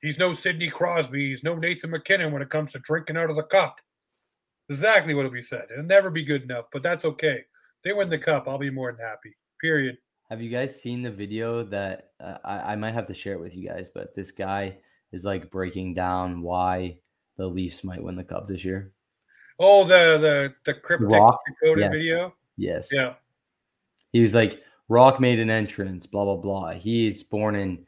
[0.00, 1.30] He's no Sidney Crosby.
[1.30, 3.76] He's no Nathan MacKinnon when it comes to drinking out of the cup.
[4.68, 5.66] Exactly what will be said.
[5.72, 7.44] It'll never be good enough, but that's okay.
[7.84, 8.46] They win the cup.
[8.46, 9.34] I'll be more than happy.
[9.60, 9.96] Period.
[10.28, 13.40] Have you guys seen the video that uh, I, I might have to share it
[13.40, 13.88] with you guys?
[13.92, 14.76] But this guy
[15.12, 16.98] is like breaking down why
[17.38, 18.92] the Leafs might win the cup this year.
[19.58, 21.40] Oh, the the the cryptic Rock?
[21.46, 21.90] decoded Yeah.
[21.90, 22.34] video.
[22.56, 22.88] Yes.
[22.92, 23.14] Yeah.
[24.12, 26.72] He was like, Rock made an entrance, blah, blah, blah.
[26.72, 27.84] He's born in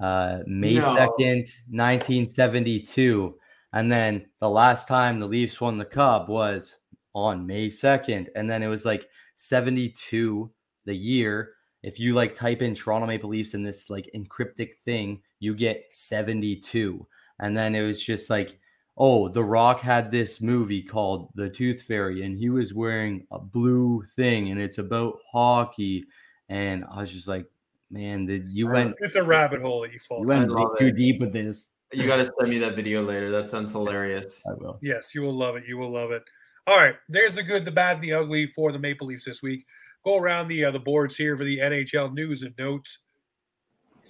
[0.00, 0.82] uh, May No.
[0.82, 3.34] 2nd, 1972.
[3.72, 6.78] And then the last time the Leafs won the cup was
[7.14, 8.28] on May 2nd.
[8.36, 10.50] And then it was like 72
[10.84, 11.52] the year.
[11.82, 15.84] If you like type in Toronto Maple Leafs in this like encryptic thing, you get
[15.90, 17.06] 72.
[17.40, 18.58] And then it was just like,
[18.96, 23.38] oh, The Rock had this movie called The Tooth Fairy, and he was wearing a
[23.38, 26.04] blue thing, and it's about hockey.
[26.48, 27.46] And I was just like,
[27.90, 30.20] man, did you went It's a rabbit hole that you fall.
[30.20, 31.72] you went too deep with this.
[31.92, 33.30] You got to send me that video later.
[33.30, 34.42] That sounds hilarious.
[34.46, 34.78] I will.
[34.82, 35.64] Yes, you will love it.
[35.66, 36.22] You will love it.
[36.66, 39.40] All right, there's the good, the bad, and the ugly for the Maple Leafs this
[39.40, 39.64] week.
[40.04, 42.98] Go around the uh, the boards here for the NHL news and notes.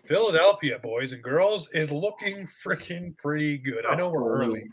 [0.06, 3.84] Philadelphia, boys and girls, is looking freaking pretty good.
[3.86, 4.64] I know we're early.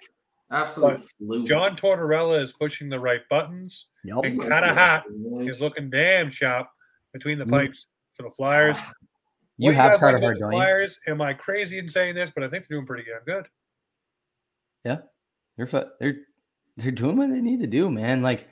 [0.52, 1.48] Absolute But fluke.
[1.48, 3.88] John Tortorella is pushing the right buttons.
[4.04, 4.18] Yep.
[4.26, 5.04] And Kinda hot
[5.42, 6.68] He's looking damn sharp
[7.12, 7.52] between the Mm.
[7.52, 8.78] pipes for the Flyers.
[9.58, 10.52] You What have guys Carter like the don't?
[10.52, 11.00] Flyers.
[11.08, 12.30] Am I crazy in saying this?
[12.30, 13.48] But I think they're doing pretty damn good.
[14.84, 15.00] Yeah,
[15.58, 15.68] They're
[16.00, 16.16] they're
[16.78, 18.22] they're doing what they need to do, man.
[18.22, 18.48] Like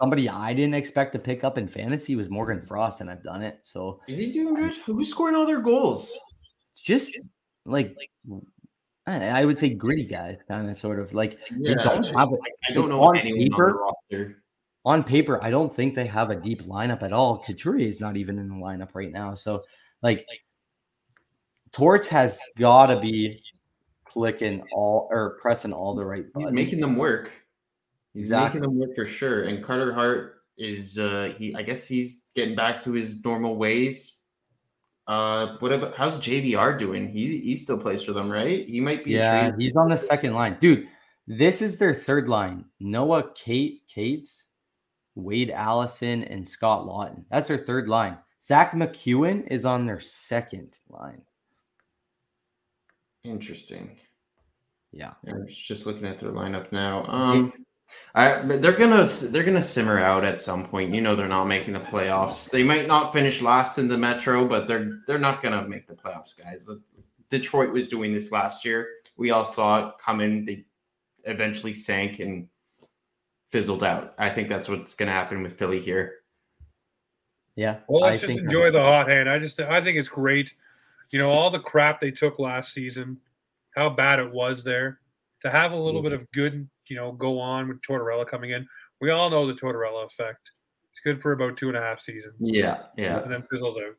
[0.00, 3.42] somebody I didn't expect to pick up in fantasy was Morgan Frost, and I've done
[3.42, 3.60] it.
[3.62, 4.74] So Is he doing good?
[4.86, 6.16] Who's scoring all their goals?
[6.72, 7.16] it's just
[7.64, 7.96] like
[9.06, 12.32] I I would say gritty guys, kind of sort of like they don't I, have
[12.32, 14.42] it I don't know on anyone paper- on the roster.
[14.84, 15.42] on paper.
[15.42, 17.38] I don't think they have a deep lineup at all.
[17.42, 19.34] Couturier is not even in the lineup right now.
[19.34, 19.62] So
[20.02, 20.26] like
[21.72, 23.42] Torts has got to be
[24.06, 26.52] clicking all or pressing all the right He's buttons.
[26.54, 27.30] making them work.
[28.18, 28.60] He's Exactly.
[28.60, 29.44] making them work for sure.
[29.44, 34.22] And Carter Hart is uh he I guess he's getting back to his normal ways.
[35.06, 37.06] Uh what about how's JVR doing?
[37.08, 38.66] He he still plays for them, right?
[38.68, 40.56] He might be Yeah, he's on the second line.
[40.60, 40.88] Dude,
[41.28, 42.64] this is their third line.
[42.80, 44.46] Noah Kate Cates,
[45.14, 47.24] Wade Allison, and Scott Laughton.
[47.30, 48.18] That's their third line.
[48.42, 51.22] Zack MacEwen is on their second line.
[53.24, 53.96] Interesting.
[54.92, 55.12] Yeah.
[55.24, 57.04] Yeah, I'm just looking at their lineup now.
[57.06, 57.52] Um,
[58.14, 60.94] I they're gonna they're gonna simmer out at some point.
[60.94, 62.50] You know, they're not making the playoffs.
[62.50, 65.94] They might not finish last in the Metro, but they're they're not gonna make the
[65.94, 66.68] playoffs, guys.
[67.28, 68.88] Detroit was doing this last year.
[69.16, 70.44] We all saw it coming.
[70.44, 70.64] They
[71.24, 72.48] eventually sank and
[73.48, 74.14] fizzled out.
[74.18, 76.16] I think that's what's gonna happen with Philly here.
[77.56, 77.78] Yeah.
[77.88, 79.28] Well, let's just think- enjoy the hot hand.
[79.28, 80.54] I just I think it's great.
[81.10, 83.18] You know, all the crap they took last season,
[83.74, 85.00] how bad it was there.
[85.42, 88.66] To have a little bit of good, you know, go on with Tortorella coming in.
[89.00, 90.50] We all know the Tortorella effect.
[90.92, 93.20] It's good for about two and a half seasons Yeah, yeah.
[93.22, 93.94] and then fizzles out.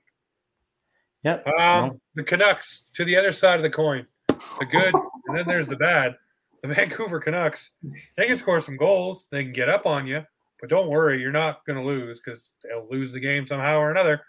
[1.24, 1.48] Yep.
[1.48, 1.54] Um,
[1.88, 2.00] No.
[2.16, 4.06] the Canucks to the other side of the coin.
[4.28, 4.94] The good,
[5.28, 6.16] and then there's the bad.
[6.64, 7.72] The Vancouver Canucks,
[8.18, 9.28] they can score some goals.
[9.32, 10.24] They can get up on you,
[10.60, 13.92] but don't worry, you're not going to lose because they'll lose the game somehow or
[13.92, 14.22] another.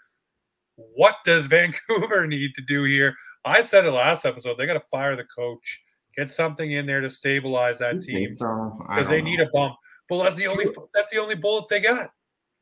[0.75, 3.15] What does Vancouver need to do here?
[3.43, 4.57] I said it last episode.
[4.57, 5.81] They got to fire the coach,
[6.15, 8.75] get something in there to stabilize that You think team so?
[8.89, 9.75] Because they don't need a bump.
[10.09, 12.11] Well, that's the only that's the only bullet they got.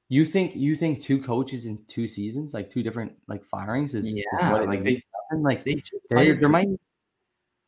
[0.10, 4.06] You think you think two coaches in two seasons, like two different like firings, is,
[4.06, 5.04] is Yeah, what it like they
[5.42, 6.68] like they there, hired there might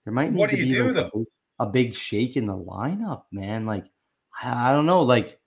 [0.05, 1.09] there might need What to you be do, like, a though?
[1.19, 1.27] big-
[1.59, 3.67] a big shake in the lineup, man.
[3.67, 3.86] Like
[4.41, 5.39] I, I don't know, like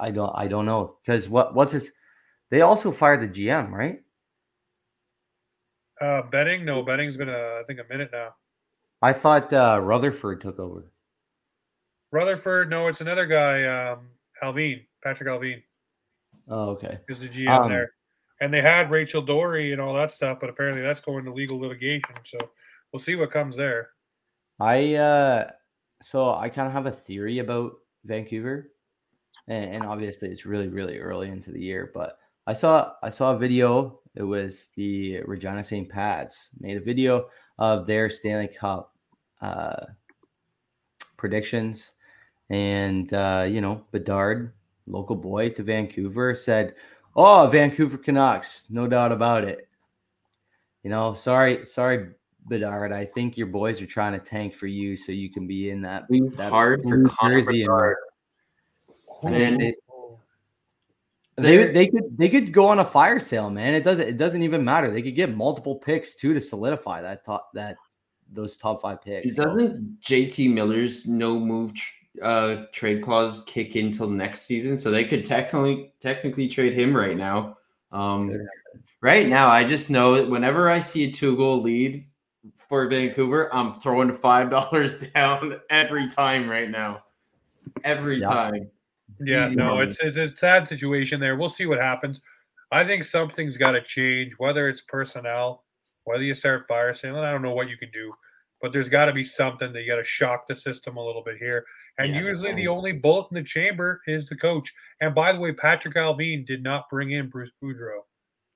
[0.00, 1.90] I, I don't I don't know because what what's his?
[2.50, 4.00] They also fired the GM, right?
[6.00, 8.34] Uh, Benning, no, Benning's been a, I think a minute now.
[9.04, 10.90] I thought uh, Rutherford took over.
[12.10, 14.08] Rutherford, no, it's another guy, um,
[14.42, 15.62] Allvin, Patrik Allvin
[16.48, 17.00] Oh, okay.
[17.10, 17.92] is the GM Um, there.
[18.40, 21.58] And they had Rachel Doerrie and all that stuff, but apparently that's going to legal
[21.60, 22.14] litigation.
[22.24, 22.38] So
[22.92, 23.90] we'll see what comes there.
[24.58, 25.50] I uh
[26.00, 27.72] so I kind of have a theory about
[28.06, 28.70] Vancouver.
[29.48, 33.32] And, and obviously it's really, really early into the year, but I saw I saw
[33.32, 34.00] a video.
[34.14, 35.88] It was the Regina St.
[35.90, 37.28] Pat's made a video
[37.58, 38.93] of their Stanley Cup
[39.44, 39.86] uh
[41.16, 41.92] predictions.
[42.50, 44.52] And uh, you know, Bedard,
[44.86, 46.74] local boy to Vancouver, said,
[47.16, 49.68] Oh, Vancouver Canucks, no doubt about it.
[50.82, 52.10] You know, sorry, sorry,
[52.46, 52.92] Bedard.
[52.92, 55.80] I think your boys are trying to tank for you so you can be in
[55.82, 56.04] that.
[56.36, 57.96] That hard for jersey and- Bedard.
[59.22, 59.60] And Man.
[59.60, 59.76] it-
[61.36, 63.74] They they could they could go on a fire sale, man.
[63.74, 64.90] It doesn't it doesn't even matter.
[64.90, 67.76] They could get multiple picks too to solidify that top that
[68.32, 69.34] those top five picks.
[69.34, 74.76] Doesn't JT Miller's no move tr- uh, trade clause kick in till next season?
[74.78, 77.58] So they could technically technically trade him right now.
[77.92, 78.46] Um, Could
[79.00, 82.02] right now, I just know that whenever I see a two goal lead
[82.68, 87.04] for Vancouver, I'm throwing five dollars down every time right now.
[87.84, 88.26] Every Yeah.
[88.28, 88.70] time.
[89.20, 89.88] Yeah, Easy no, money.
[89.88, 91.36] it's it's a sad situation there.
[91.36, 92.20] We'll see what happens.
[92.72, 95.63] I think something's got to change, whether it's personnel,
[96.04, 97.24] whether you start fire sailing.
[97.24, 98.12] I don't know what you can do,
[98.62, 101.22] but there's got to be something that you got to shock the system a little
[101.24, 101.64] bit here.
[101.98, 104.72] And Yeah, usually, the only bullet in the chamber is the coach.
[105.00, 108.00] And by the way, Patrik Allvin did not bring in Bruce Boudreau.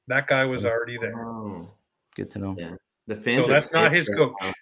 [0.09, 1.71] That guy was oh, already there, Oh.
[2.17, 2.57] Good to know.
[2.59, 2.75] Yeah.
[3.07, 3.47] The fans.
[3.47, 4.35] So that's not his right coach.
[4.43, 4.53] now.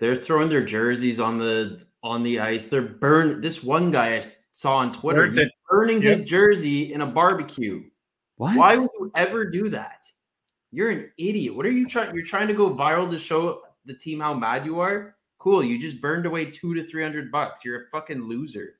[0.00, 2.66] They're throwing their jerseys on the on the ice.
[2.66, 3.40] They're burn.
[3.40, 6.18] This one guy I saw on Twitter he's burning Yep.
[6.18, 7.84] his jersey in a barbecue.
[8.36, 8.56] What?
[8.56, 10.04] Why would you ever do that?
[10.72, 11.54] You're an idiot.
[11.54, 12.14] What are you trying?
[12.14, 15.16] You're trying to go viral to show the team how mad you are.
[15.38, 15.62] Cool.
[15.62, 17.64] You just burned away two to three hundred bucks.
[17.64, 18.74] You're a fucking loser.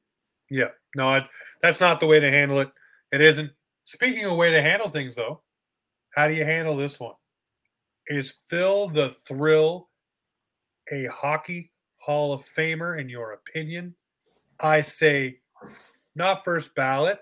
[0.51, 1.21] Yeah, no,
[1.63, 2.71] that's not the way to handle it.
[3.13, 3.51] It isn't.
[3.85, 5.43] Speaking of way to handle things, though,
[6.15, 7.15] how do you handle this one?
[8.07, 9.89] Is Phil the Thrill
[10.91, 13.95] a hockey Hall of Famer in your opinion?
[14.61, 15.41] I say
[16.15, 17.19] not first ballot,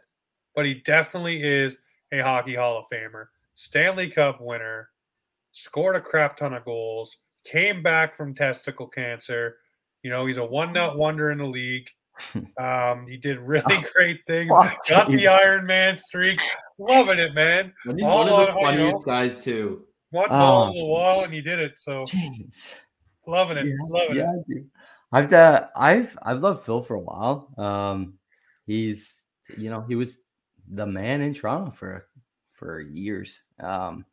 [0.54, 1.78] but he definitely is
[2.12, 3.26] a hockey Hall of Famer.
[3.64, 4.88] Stanley Cup winner,
[5.52, 9.56] scored a crap ton of goals, came back from testicle cancer.
[10.02, 11.88] You know, he's a one nut wonder in the league.
[12.58, 14.50] Um, he did really great things.
[14.88, 15.26] Got the geez.
[15.26, 16.38] Iron Man streak.
[16.78, 17.72] Loving it, man.
[17.86, 19.84] And he's All one of the funniest know, guys too.
[20.10, 20.72] One ball Oh.
[20.72, 21.78] to the wall, and you did it.
[21.78, 22.76] So James.
[23.26, 24.20] loving it, Yeah, loving it.
[24.20, 24.66] yeah, I do.
[25.12, 27.52] I've uh, I've I've loved Phil for a while.
[27.58, 28.14] Um,
[28.66, 29.22] he's
[29.56, 30.18] you know he was
[30.70, 32.06] the man in Toronto for
[32.60, 33.42] for years.
[33.58, 34.04] Um,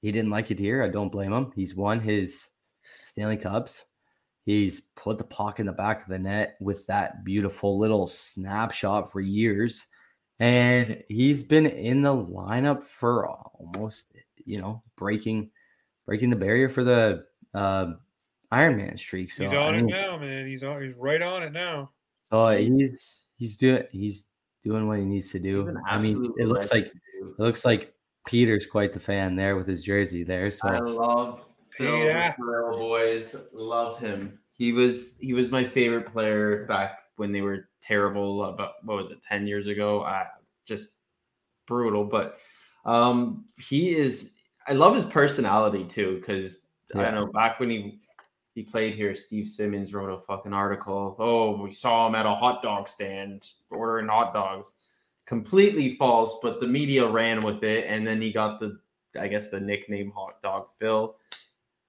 [0.00, 0.82] he didn't like it here.
[0.82, 1.52] I don't blame him.
[1.54, 2.46] He's won his
[2.98, 3.84] Stanley Cups.
[4.44, 9.12] He's put the puck in the back of the net with that beautiful little snapshot
[9.12, 9.86] for years,
[10.40, 14.06] and he's been in the lineup for almost
[14.44, 15.50] you know breaking
[16.04, 17.24] breaking the barrier for the
[17.54, 17.92] uh,
[18.50, 19.32] Iron Man streak.
[19.32, 20.46] So he's I on it now, man.
[20.46, 20.82] He's on.
[20.82, 21.90] He's right on it now.
[22.24, 24.26] so he's he's doing he's
[24.64, 25.76] doing what he needs to do.
[25.86, 27.34] I mean, it looks like legend, dude.
[27.38, 27.94] it looks like
[28.26, 30.50] Peter's quite the fan there with his jersey there.
[30.50, 32.32] So I love Phil Yeah.
[32.32, 33.36] Thrill boys.
[33.52, 34.38] Love him.
[34.52, 38.44] He was he was my favorite player back when they were terrible.
[38.44, 40.00] About what was it, ten years ago?
[40.00, 40.24] Uh,
[40.64, 41.00] just
[41.66, 42.04] brutal.
[42.04, 42.38] But
[42.84, 44.34] um, he is.
[44.66, 46.60] I love his personality too, because
[46.94, 47.26] I don't know.
[47.26, 48.00] Back when he
[48.54, 51.16] he played here, Steve Simmons wrote a fucking article.
[51.18, 54.74] Oh, we saw him at a hot dog stand ordering hot dogs.
[55.26, 58.78] Completely false, but the media ran with it, and then he got the,
[59.18, 61.16] I guess, the nickname Hot Dog Phil.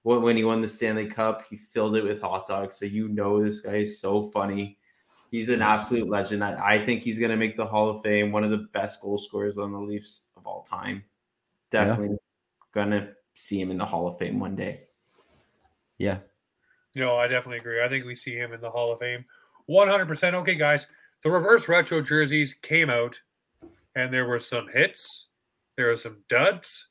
[0.02, 2.76] When when he won the Stanley Cup, he filled it with hot dogs.
[2.76, 4.78] So you know this guy is so funny.
[5.30, 6.42] He's an absolute legend.
[6.42, 8.32] I, I think he's gonna make the Hall of Fame.
[8.32, 11.04] One of the best goal scorers on the Leafs of all time.
[11.72, 11.84] Yeah.
[11.84, 12.16] Definitely
[12.72, 14.84] gonna see him in the Hall of Fame one day.
[15.98, 16.18] yeah,
[16.96, 17.82] No, I definitely agree.
[17.82, 19.24] I think we see him in the Hall of Fame.
[19.68, 20.34] 100%.
[20.34, 20.86] Okay, guys.
[21.22, 23.20] The reverse retro jerseys came out,
[23.94, 25.28] and there were some hits.
[25.76, 26.88] There were some duds.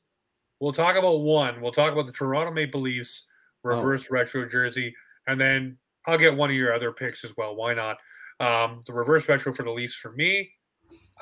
[0.60, 1.60] We'll talk about one.
[1.60, 3.26] We'll talk about the Toronto Maple Leafs
[3.62, 4.94] reverse retro jersey,
[5.26, 5.76] and then
[6.06, 7.56] I'll get one of your other picks as well.
[7.56, 7.98] Why not?
[8.38, 10.52] Um, the reverse retro for the Leafs for me,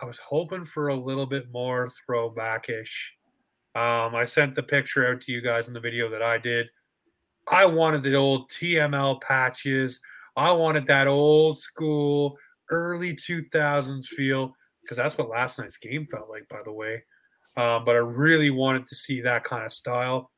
[0.01, 3.13] I was hoping for a little bit more throwbackish.
[3.75, 6.69] Um, I sent the picture out to you guys in the video that I did.
[7.51, 10.01] I wanted the old TML patches.
[10.37, 12.39] I wanted that old school
[12.71, 17.03] early 2000s feel because that's what last night's game felt like, by the way.
[17.57, 20.31] Um, but I really wanted to see that kind of style.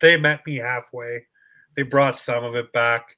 [0.00, 1.24] They met me halfway.
[1.76, 3.16] They brought some of it back.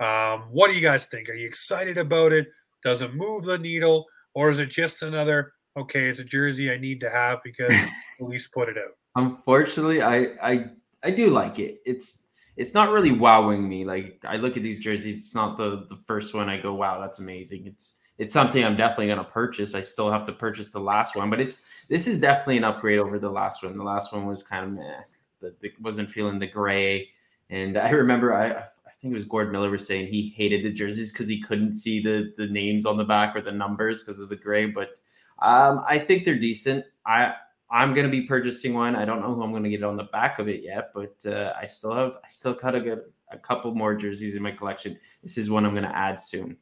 [0.00, 1.28] Um, what do you guys think?
[1.28, 2.48] Are you excited about it?
[2.82, 5.52] Does it move the needle, or is it just another?
[5.76, 7.74] Okay, it's a jersey I need to have because
[8.18, 8.96] the Leafs put it out.
[9.16, 10.66] Unfortunately, I I
[11.02, 11.80] I do like it.
[11.84, 12.26] It's
[12.58, 13.84] it's not really wowing me.
[13.84, 17.00] Like I look at these jerseys, it's not the the first one I go, wow,
[17.00, 17.66] that's amazing.
[17.66, 19.74] It's it's something I'm definitely gonna purchase.
[19.74, 22.98] I still have to purchase the last one, but it's this is definitely an upgrade
[22.98, 23.78] over the last one.
[23.78, 25.02] The last one was kind of meh.
[25.40, 27.08] The, the, wasn't feeling the gray,
[27.48, 30.72] and I remember I I think it was Gord Miller was saying he hated the
[30.72, 34.18] jerseys because he couldn't see the the names on the back or the numbers because
[34.18, 34.66] of the gray.
[34.66, 34.98] But
[35.40, 36.84] um, I think they're decent.
[37.06, 37.34] I
[37.70, 38.96] I'm gonna be purchasing one.
[38.96, 41.52] I don't know who I'm gonna get on the back of it yet, but uh,
[41.60, 42.98] I still have I still gotta get
[43.30, 44.98] a couple more jerseys in my collection.
[45.22, 46.56] This is one I'm gonna add soon.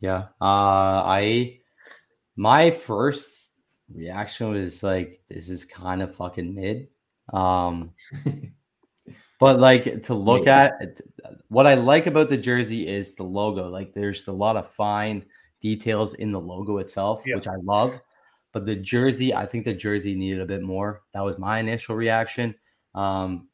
[0.00, 0.26] yeah.
[0.40, 1.60] Uh, I
[2.36, 3.52] my first
[3.92, 6.88] reaction was like, this is kind of fucking mid.
[7.32, 7.92] Um,
[9.40, 10.72] but like to look at
[11.48, 13.68] what I like about the jersey is the logo.
[13.68, 15.24] Like there's a lot of fine
[15.60, 17.36] details in the logo itself, Yeah.
[17.36, 17.98] which I love.
[18.52, 21.02] But the jersey, I think the jersey needed a bit more.
[21.12, 22.54] That was my initial reaction.
[22.94, 23.48] Um,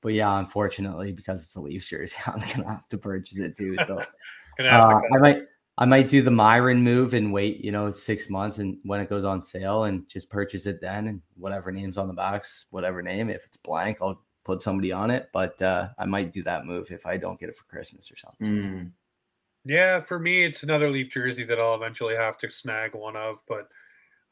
[0.00, 3.76] but yeah, unfortunately, because it's a Leafs jersey, I'm gonna have to purchase it too.
[3.86, 4.02] So
[4.58, 5.42] Gonna have to uh, I might
[5.78, 9.08] I might do the Myron move and wait, you know, six months and when it
[9.08, 13.02] goes on sale and just purchase it then and whatever name's on the box, whatever
[13.02, 13.30] name.
[13.30, 15.30] If it's blank, I'll put somebody on it.
[15.32, 18.16] But uh, I might do that move if I don't get it for Christmas or
[18.16, 18.46] something.
[18.46, 18.90] Mm.
[19.64, 23.42] Yeah, for me, it's another Leaf jersey that I'll eventually have to snag one of,
[23.46, 23.68] but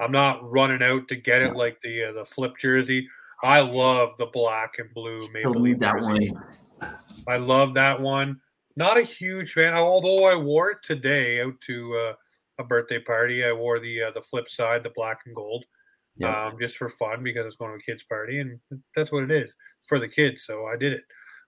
[0.01, 3.07] I'm not running out to get it like the uh, the flip jersey.
[3.43, 6.31] I love the black and blue Maple Leaf that jersey.
[6.33, 6.95] one.
[7.29, 8.41] I love that one.
[8.77, 12.13] Not a huge fan, although I wore it today out to uh,
[12.59, 13.45] a birthday party.
[13.45, 15.65] I wore the uh, the flip side, the black and gold,
[16.17, 16.47] Yeah.
[16.47, 18.59] um, just for fun because it's going to a kids' party, and
[18.95, 20.45] that's what it is for the kids.
[20.45, 21.03] So I did it.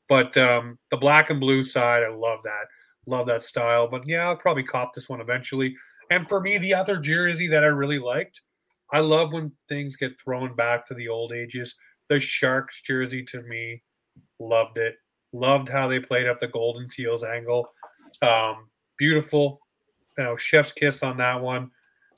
[0.09, 2.66] But um, the black and blue side, I love that.
[3.07, 3.88] Love that style.
[3.88, 5.74] But yeah, I'll probably cop this one eventually.
[6.12, 8.42] And for me, the other jersey that I really liked,
[8.92, 11.74] I love when things get thrown back to the old ages.
[12.10, 13.82] The Sharks jersey to me,
[14.38, 14.96] loved it.
[15.32, 17.66] Loved how they played up the Golden Seals angle.
[18.20, 19.60] Um, beautiful.
[20.18, 21.70] You know, chef's kiss on that one.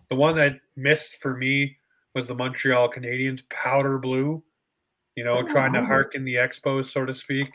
[0.08, 1.76] The one that missed for me
[2.16, 4.42] was the Montreal Canadiens powder blue.
[5.14, 7.54] You know, trying to harken the Expos, so to speak.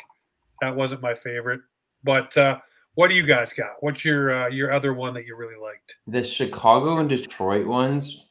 [0.61, 1.59] That wasn't my favorite.
[2.01, 2.59] But uh,
[2.99, 3.75] what do you guys got?
[3.79, 5.95] What's your uh, your other one that you really liked?
[6.07, 8.25] The Chicago and Detroit ones,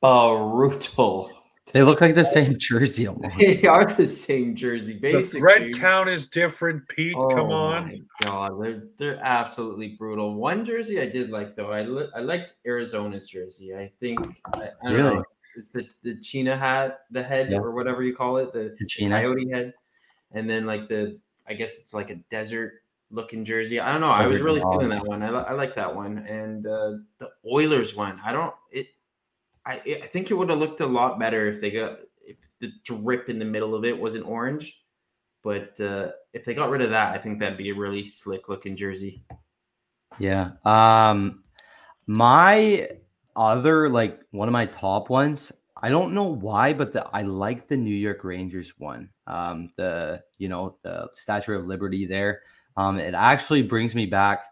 [0.00, 1.32] brutal.
[1.72, 3.36] They look like the same jersey almost.
[3.38, 5.40] They are the same jersey, The basically.
[5.40, 7.16] thread count is different, Pete.
[7.16, 7.86] Oh Come on.
[7.88, 10.34] my god, they're they're absolutely brutal.
[10.34, 13.74] One jersey I did like though, I li- I liked Arizona's jersey.
[13.74, 14.20] I think
[14.54, 15.14] I, I don't Really?
[15.16, 15.24] know,
[15.56, 17.58] it's the the China hat, the head Yeah.
[17.58, 19.20] or whatever you call it, the Kachina.
[19.20, 19.74] coyote head,
[20.30, 21.18] and then like the
[21.48, 22.81] I guess it's like a desert
[23.12, 23.78] looking jersey.
[23.78, 24.10] I don't know.
[24.10, 25.22] I was really feeling that one.
[25.22, 28.20] I, I like that one, and uh, the Oilers one.
[28.24, 28.88] I don't it.
[29.64, 32.72] I I think it would have looked a lot better if they got if the
[32.84, 34.80] drip in the middle of it wasn't orange.
[35.44, 38.48] But uh, if they got rid of that, I think that'd be a really slick
[38.48, 39.24] looking jersey.
[40.18, 40.52] Yeah.
[40.64, 41.44] Um
[42.06, 42.88] my
[43.36, 47.66] other like one of my top ones, I don't know why, but the, I like
[47.66, 49.08] the New York Rangers one.
[49.26, 52.42] Um the you know, the Statue of Liberty there.
[52.76, 54.44] Um it actually brings me back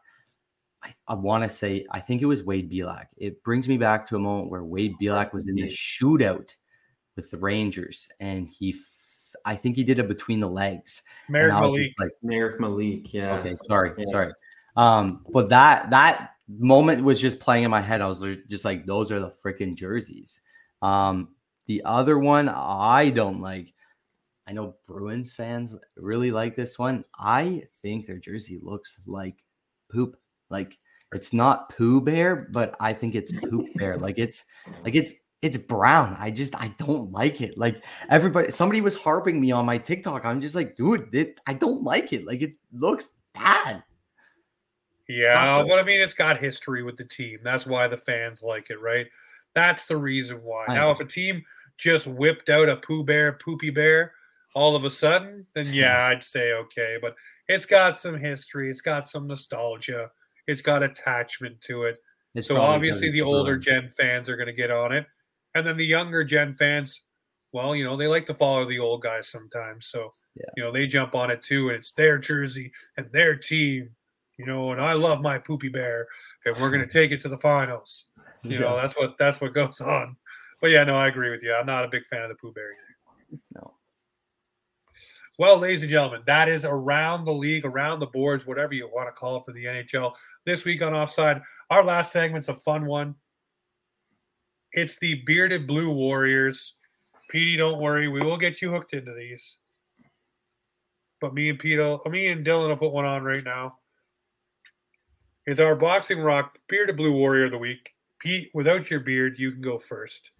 [0.82, 3.06] I, I want to say I think it was Wade Belak.
[3.16, 6.54] It brings me back to a moment where Wade Belak was in the shootout
[7.16, 11.02] with the Rangers and he f- I think he did it between the legs.
[11.28, 11.86] Merrick And I was Malik.
[11.88, 13.38] just like Marek Malik, yeah.
[13.38, 14.04] Okay, sorry, Yeah.
[14.10, 14.32] sorry.
[14.76, 18.00] Um, but that that moment was just playing in my head.
[18.00, 20.40] I was just like, those are the freaking jerseys.
[20.82, 21.34] Um,
[21.66, 23.72] the other one I don't like.
[24.50, 27.04] I know Bruins fans really like this one.
[27.16, 29.36] I think their jersey looks like
[29.92, 30.16] poop.
[30.50, 30.76] Like
[31.12, 33.96] it's not Pooh Bear, but I think it's Poop Bear.
[33.96, 34.44] Like it's
[34.82, 36.16] like it's it's brown.
[36.18, 37.56] I just I don't like it.
[37.56, 40.24] Like everybody, somebody was harping me on my TikTok.
[40.24, 42.26] I'm just like, dude, it, I don't like it.
[42.26, 43.84] Like it looks bad.
[45.08, 47.38] Yeah, but I mean, it's got history with the team.
[47.44, 49.06] That's why the fans like it, right?
[49.54, 50.66] That's the reason why.
[50.68, 50.90] I Now, know.
[50.90, 51.44] if a team
[51.78, 54.12] just whipped out a Pooh Bear, Poopy Bear,
[54.54, 56.96] all of a sudden, then yeah, I'd say okay.
[57.00, 57.14] But
[57.48, 58.70] it's got some history.
[58.70, 60.10] It's got some nostalgia.
[60.46, 61.98] It's got attachment to it.
[62.34, 65.06] It's so obviously, the older gen fans are going to get on it,
[65.54, 67.04] and then the younger gen fans,
[67.52, 69.88] well, you know, they like to follow the old guys sometimes.
[69.88, 70.44] So Yeah.
[70.56, 73.90] you know, they jump on it too, and it's their jersey and their team.
[74.38, 76.06] You know, and I love my poopy bear,
[76.46, 78.06] and we're going to take it to the finals.
[78.42, 80.16] You know, that's what that's what goes on.
[80.62, 81.52] But yeah, no, I agree with you.
[81.52, 83.38] I'm not a big fan of the Pooh Bear either.
[83.56, 83.74] No.
[85.40, 89.08] Well, ladies and gentlemen, that is around the league, around the boards, whatever you want
[89.08, 90.12] to call it for the NHL.
[90.44, 93.14] This week on Offside, our last segment's a fun one.
[94.72, 96.76] It's the Bearded Blue Warriors.
[97.30, 99.56] Petey, don't worry, we will get you hooked into these.
[101.22, 103.78] But me and Pete, will- me and Dylan will put one on right now.
[105.46, 107.94] It's our boxing rock Bearded Blue Warrior of the week.
[108.18, 110.32] Pete, without your beard, you can go first.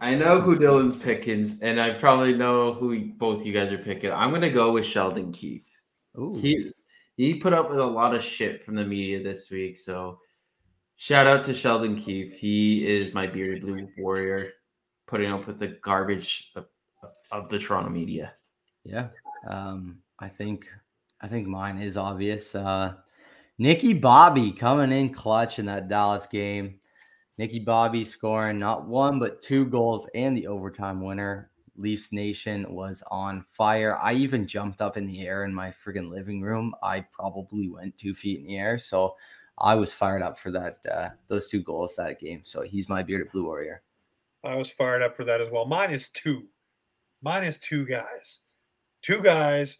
[0.00, 4.12] I know who Dylan's picking, and I probably know who both you guys are picking.
[4.12, 5.68] I'm gonna go with Sheldon Keefe.
[6.18, 6.34] Ooh.
[6.34, 6.72] He
[7.16, 10.18] he put up with a lot of shit from the media this week, so
[10.96, 12.34] shout out to Sheldon Keefe.
[12.34, 14.50] He is my bearded blue warrior,
[15.06, 16.66] putting up with the garbage of,
[17.30, 18.34] of the Toronto media.
[18.84, 19.08] Yeah.
[19.48, 20.66] Um, I think
[21.20, 22.54] I think mine is obvious.
[22.54, 22.94] Uh
[23.58, 26.80] Nicky Bobby coming in clutch in that Dallas game.
[27.38, 31.50] Nicky Bobby scoring not one but two goals and the overtime winner.
[31.76, 33.98] Leafs Nation was on fire.
[33.98, 36.72] I even jumped up in the air in my friggin' living room.
[36.82, 39.16] I probably went two feet in the air, so
[39.58, 40.78] I was fired up for that.
[40.86, 42.42] Uh, those two goals that game.
[42.44, 43.82] So he's my bearded blue warrior.
[44.44, 45.64] I was fired up for that as well.
[45.64, 46.44] Mine is two.
[47.22, 48.42] Mine is two guys.
[49.02, 49.78] Two guys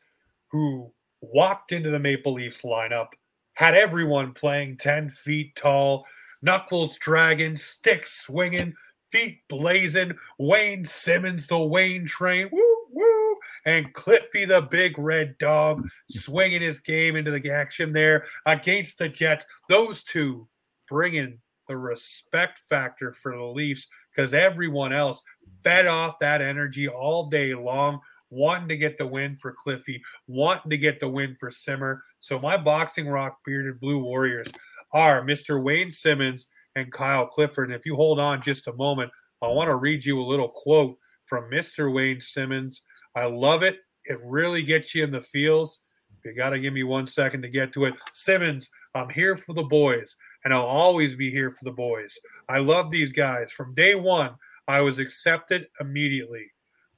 [0.51, 3.09] who walked into the Maple Leafs lineup,
[3.55, 6.07] had everyone playing 10 feet tall,
[6.45, 8.75] knuckles dragging, sticks swinging,
[9.11, 15.89] feet blazing, Wayne Simmonds, the Wayne train, woo, woo, and Cliffy, the big red dog,
[16.11, 19.47] swinging his game into the action there against the Jets.
[19.69, 20.47] Those two
[20.89, 25.23] bringing the respect factor for the Leafs because everyone else
[25.63, 30.71] fed off that energy all day long wanting to get the win for Cliffy, wanting
[30.71, 32.03] to get the win for Simmer.
[32.19, 34.49] So my boxing rock bearded blue warriors
[34.95, 35.63] are Mr.
[35.63, 37.69] Wayne Simmonds and Kyle Clifford.
[37.69, 39.11] And if you hold on just a moment,
[39.43, 41.93] I want to read you a little quote from Mr.
[41.93, 42.83] Wayne Simmonds.
[43.15, 43.81] I love it.
[44.07, 45.81] It really gets you in the feels.
[46.25, 47.95] You got to give me one second to get to it.
[48.15, 52.19] Simmonds, I'm here for the boys, and I'll always be here for the boys.
[52.49, 53.53] I love these guys.
[53.53, 54.31] From day one,
[54.67, 56.47] I was accepted immediately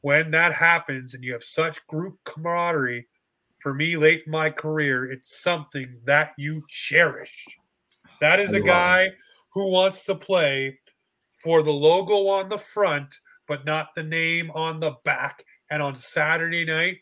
[0.07, 3.09] when that happens and you have such group camaraderie,
[3.59, 7.44] for me late in my career, it's something that you cherish.
[8.20, 9.10] That is a guy
[9.52, 10.78] who wants to play
[11.42, 13.14] for the logo on the front,
[13.46, 15.44] but not the name on the back.
[15.70, 16.98] And on Saturday night,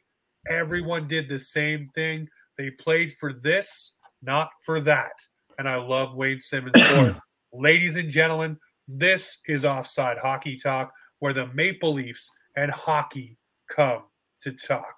[0.48, 2.28] everyone did the same thing.
[2.58, 5.12] They played for this, not for that.
[5.58, 7.16] And I love Wayne Simmonds for it.
[7.52, 8.58] Ladies and gentlemen,
[8.88, 13.38] this is Offside Hockey Talk, where the Maple Leafs and hockey
[13.68, 14.02] come
[14.42, 14.94] to talk.